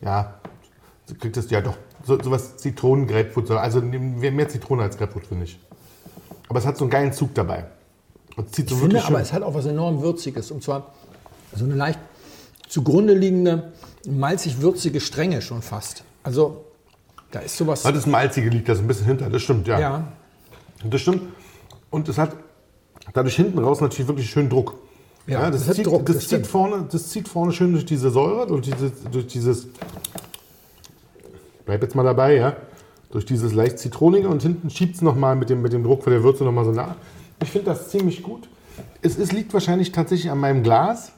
[0.01, 0.35] ja,
[1.19, 3.49] kriegt das ja doch so, sowas Zitronen Grapefruit.
[3.51, 5.59] Also mehr Zitrone als Grapefruit finde ich.
[6.49, 7.65] Aber es hat so einen geilen Zug dabei.
[8.35, 9.23] Und zieht so Ich finde wirklich aber, schön.
[9.23, 10.51] es hat auch was enorm Würziges.
[10.51, 10.93] Und zwar
[11.55, 11.99] so eine leicht
[12.67, 13.71] zugrunde liegende,
[14.07, 16.03] malzig-würzige Strenge schon fast.
[16.23, 16.65] Also,
[17.31, 17.83] da ist sowas.
[17.83, 19.79] Hat das Malzige liegt da so ein bisschen hinter, das stimmt, ja.
[19.79, 20.07] Ja,
[20.83, 21.21] Das stimmt.
[21.89, 22.35] Und es hat
[23.13, 24.75] dadurch hinten raus natürlich wirklich schön Druck.
[25.25, 27.85] Ja, das, das hat zieht, Druck, das, das zieht vorne, das zieht vorne schön durch
[27.85, 29.67] diese Säure, durch dieses, durch dieses
[31.67, 32.55] bleib jetzt mal dabei, ja,
[33.11, 36.11] durch dieses leicht zitronige und hinten schiebt es nochmal mit dem, mit dem Druck von
[36.11, 36.95] der Würze nochmal so nach.
[37.43, 38.49] Ich finde das ziemlich gut.
[39.01, 41.11] Es, es liegt wahrscheinlich tatsächlich an meinem Glas.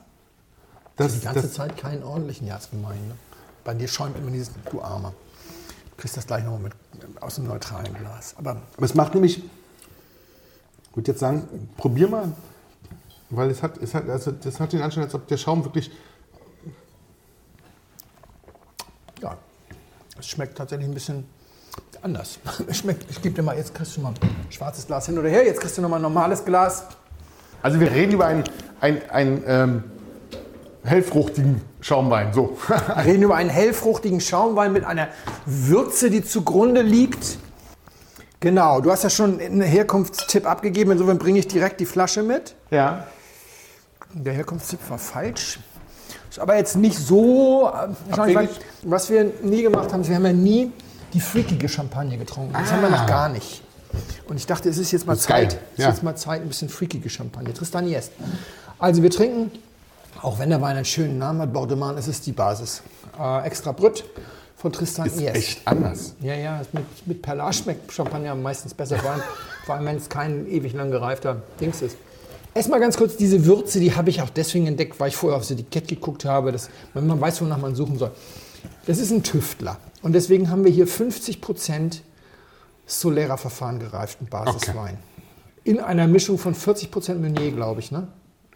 [0.97, 2.97] Das, die ganze das, Zeit keinen ordentlichen, ja, ist gemein.
[3.07, 3.15] Ne?
[3.63, 5.13] Bei dir schäumt immer dieses, du Armer.
[5.91, 6.73] Du kriegst das gleich noch mit,
[7.21, 8.35] aus einem neutralen Glas.
[8.37, 11.47] Aber Aber es macht nämlich, ich würde jetzt sagen,
[11.77, 12.31] probier mal,
[13.29, 15.91] weil es hat, es hat, also das hat den Anschein, als ob der Schaum wirklich,
[19.21, 19.37] ja,
[20.19, 21.25] es schmeckt tatsächlich ein bisschen
[22.01, 22.39] anders.
[22.67, 25.29] Es schmeckt, ich gebe dir mal, jetzt kriegst du mal ein schwarzes Glas hin oder
[25.29, 26.85] her, jetzt kriegst du noch mal ein normales Glas.
[27.61, 28.43] also wir reden über einen,
[28.79, 29.83] einen, einen ähm,
[30.83, 32.57] hellfruchtigen Schaumwein, so.
[32.67, 35.07] Wir reden über einen hellfruchtigen Schaumwein mit einer
[35.45, 37.37] Würze, die zugrunde liegt.
[38.41, 42.55] Genau, du hast ja schon einen Herkunftstipp abgegeben, insofern bringe ich direkt die Flasche mit.
[42.71, 43.05] ja.
[44.11, 45.59] Der Herkunftstipp war falsch.
[46.29, 47.69] Ist aber jetzt nicht so.
[47.69, 48.49] äh, weiß, Abwegig?
[48.83, 50.71] was wir nie gemacht haben, ist, wir haben ja nie
[51.13, 52.53] die freakige Champagne getrunken.
[52.53, 53.63] Das haben wir noch gar nicht.
[54.27, 55.59] Und ich dachte, es ist jetzt mal ist geil, Zeit.
[55.73, 57.53] Es ist jetzt mal Zeit, ein bisschen freakige Champagne.
[57.53, 58.11] Tristan Jest.
[58.77, 59.51] Also wir trinken,
[60.21, 62.83] auch wenn der Wein einen schönen Namen hat, ist es die Basis.
[63.19, 64.03] Äh, extra Brüt
[64.55, 65.35] von Tristan Ist Jest.
[65.35, 66.13] echt anders.
[66.21, 69.21] Ja, ja, ist mit, mit Perlage schmeckt Champagner meistens besser, vor allem,
[69.65, 71.97] vor allem wenn es kein ewig lang gereifter Dings ist.
[72.53, 75.51] Erstmal ganz kurz, diese Würze, die habe ich auch deswegen entdeckt, weil ich vorher aufs
[75.51, 78.11] Etikett geguckt habe, dass man, man weiß, wonach man suchen soll.
[78.85, 79.77] Das ist ein Tüftler.
[80.01, 81.99] Und deswegen haben wir hier 50%
[82.85, 84.97] Solera-Verfahren gereiften Basiswein.
[85.63, 88.07] In einer Mischung von 40% Meunier, glaube ich, ne?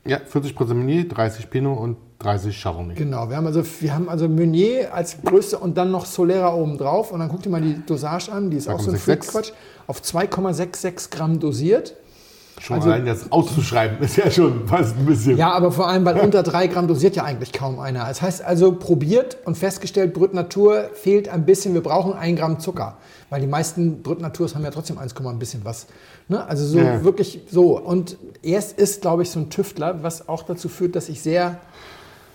[0.05, 2.95] Ja, 40% Meunier, 30 Pinot und 30 Chardonnay.
[2.95, 6.77] Genau, wir haben also, wir haben also Meunier als größte und dann noch Solera oben
[6.77, 7.11] drauf.
[7.11, 8.99] Und dann guck dir mal die Dosage an, die ist auch so ein 2,66.
[8.99, 9.51] Freak-Quatsch.
[9.87, 11.95] Auf 2,66 Gramm dosiert.
[12.59, 15.37] Schon Also- allein das auszuschreiben ist ja schon fast ein bisschen.
[15.37, 18.05] Ja, aber vor allem, weil unter 3 Gramm dosiert ja eigentlich kaum einer.
[18.05, 21.73] Das heißt also, probiert und festgestellt, Brüt Natur fehlt ein bisschen.
[21.73, 22.97] Wir brauchen 1 Gramm Zucker.
[23.29, 25.87] Weil die meisten Brüt Naturs haben ja trotzdem 1, ein bisschen was.
[26.27, 26.45] Ne?
[26.45, 27.03] Also so Ja.
[27.03, 27.79] wirklich so.
[27.79, 31.57] Und erst ist, glaube ich, so ein Tüftler, was auch dazu führt, dass ich sehr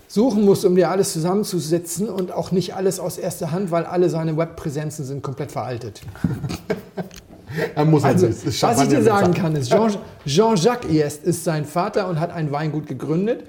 [0.09, 4.09] suchen muss, um dir alles zusammenzusetzen und auch nicht alles aus erster Hand, weil alle
[4.09, 6.01] seine Webpräsenzen sind komplett veraltet.
[7.75, 8.45] Er muss Also, nicht.
[8.45, 12.31] Ist was ich dir sagen kann, ist, Jean- Jean-Jacques Iest ist sein Vater und hat
[12.31, 13.45] ein Weingut gegründet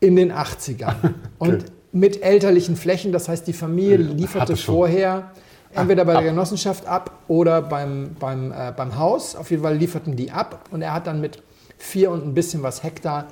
[0.00, 0.94] in den 80ern.
[1.38, 5.30] Und mit elterlichen Flächen, das heißt, die Familie lieferte vorher
[5.74, 9.36] entweder bei der Genossenschaft ab oder beim, beim, äh, beim Haus.
[9.36, 11.42] Auf jeden Fall lieferten die ab und er hat dann mit
[11.78, 13.28] vier und ein bisschen was Hektar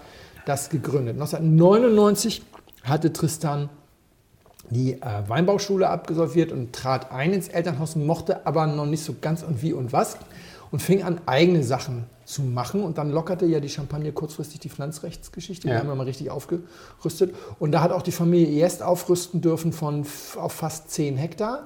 [0.46, 1.14] das gegründet.
[1.14, 2.42] 1999
[2.84, 3.68] hatte Tristan
[4.70, 4.98] die äh,
[5.28, 9.72] Weinbauschule abgesolviert und trat ein ins Elternhaus, mochte aber noch nicht so ganz und wie
[9.72, 10.16] und was
[10.70, 12.82] und fing an, eigene Sachen zu machen.
[12.82, 15.68] Und dann lockerte ja die Champagne kurzfristig die Pflanzrechtsgeschichte.
[15.68, 15.80] Die Ja.
[15.80, 17.34] haben wir mal richtig aufgerüstet.
[17.58, 20.06] Und da hat auch die Familie erst aufrüsten dürfen von
[20.36, 21.64] auf fast 10 Hektar.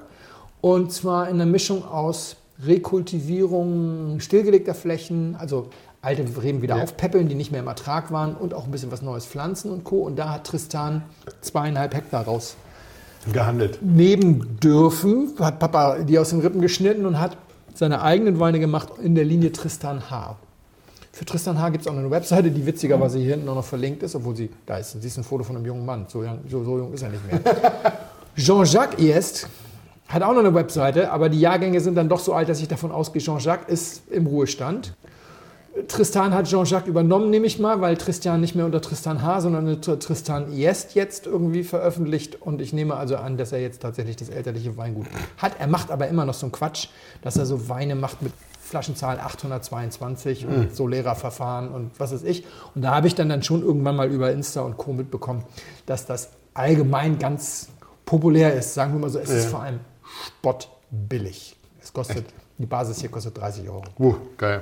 [0.61, 5.69] Und zwar in einer Mischung aus Rekultivierung stillgelegter Flächen, also
[6.01, 6.83] alte Reben wieder Ja.
[6.83, 9.83] aufpäppeln, die nicht mehr im Ertrag waren und auch ein bisschen was Neues pflanzen und
[9.83, 9.99] Co.
[10.01, 11.03] Und da hat Tristan
[11.41, 12.55] zweieinhalb Hektar raus
[13.33, 13.79] gehandelt.
[13.81, 15.31] nehmen dürfen.
[15.39, 17.37] Hat Papa die aus den Rippen geschnitten und hat
[17.73, 20.35] seine eigenen Weine gemacht in der Linie Tristan H.
[21.11, 21.69] Für Tristan H.
[21.69, 24.35] gibt es auch noch eine Webseite, die witzigerweise hier hinten auch noch verlinkt ist, obwohl
[24.35, 26.05] sie, da ist, siehst ein Foto von einem jungen Mann.
[26.07, 27.41] So, jung- so, so jung ist er nicht mehr.
[28.37, 29.47] Jean-Jacques Iest
[30.07, 32.67] hat auch noch eine Webseite, aber die Jahrgänge sind dann doch so alt, dass ich
[32.67, 34.93] davon ausgehe, Jean-Jacques ist im Ruhestand.
[35.87, 39.67] Tristan hat Jean-Jacques übernommen, nehme ich mal, weil Tristan nicht mehr unter Tristan H., sondern
[39.67, 42.41] unter Tristan Iest jetzt irgendwie veröffentlicht.
[42.41, 45.07] Und ich nehme also an, dass er jetzt tatsächlich das elterliche Weingut
[45.37, 45.53] hat.
[45.59, 46.87] Er macht aber immer noch so einen Quatsch,
[47.21, 52.45] dass er so Weine macht mit Flaschenzahl 822 und Solera-Verfahren und was weiß ich.
[52.75, 54.93] Und da habe ich dann, dann schon irgendwann mal über Insta und Co.
[54.93, 55.43] mitbekommen,
[55.87, 57.69] dass das allgemein ganz
[58.05, 58.75] populär ist.
[58.75, 59.79] Sagen wir mal so, es ist vor allem
[60.27, 61.55] spottbillig.
[61.81, 62.25] Es kostet,
[62.59, 63.83] die Basis hier kostet 30 Euro.
[63.97, 64.61] Uh, geil.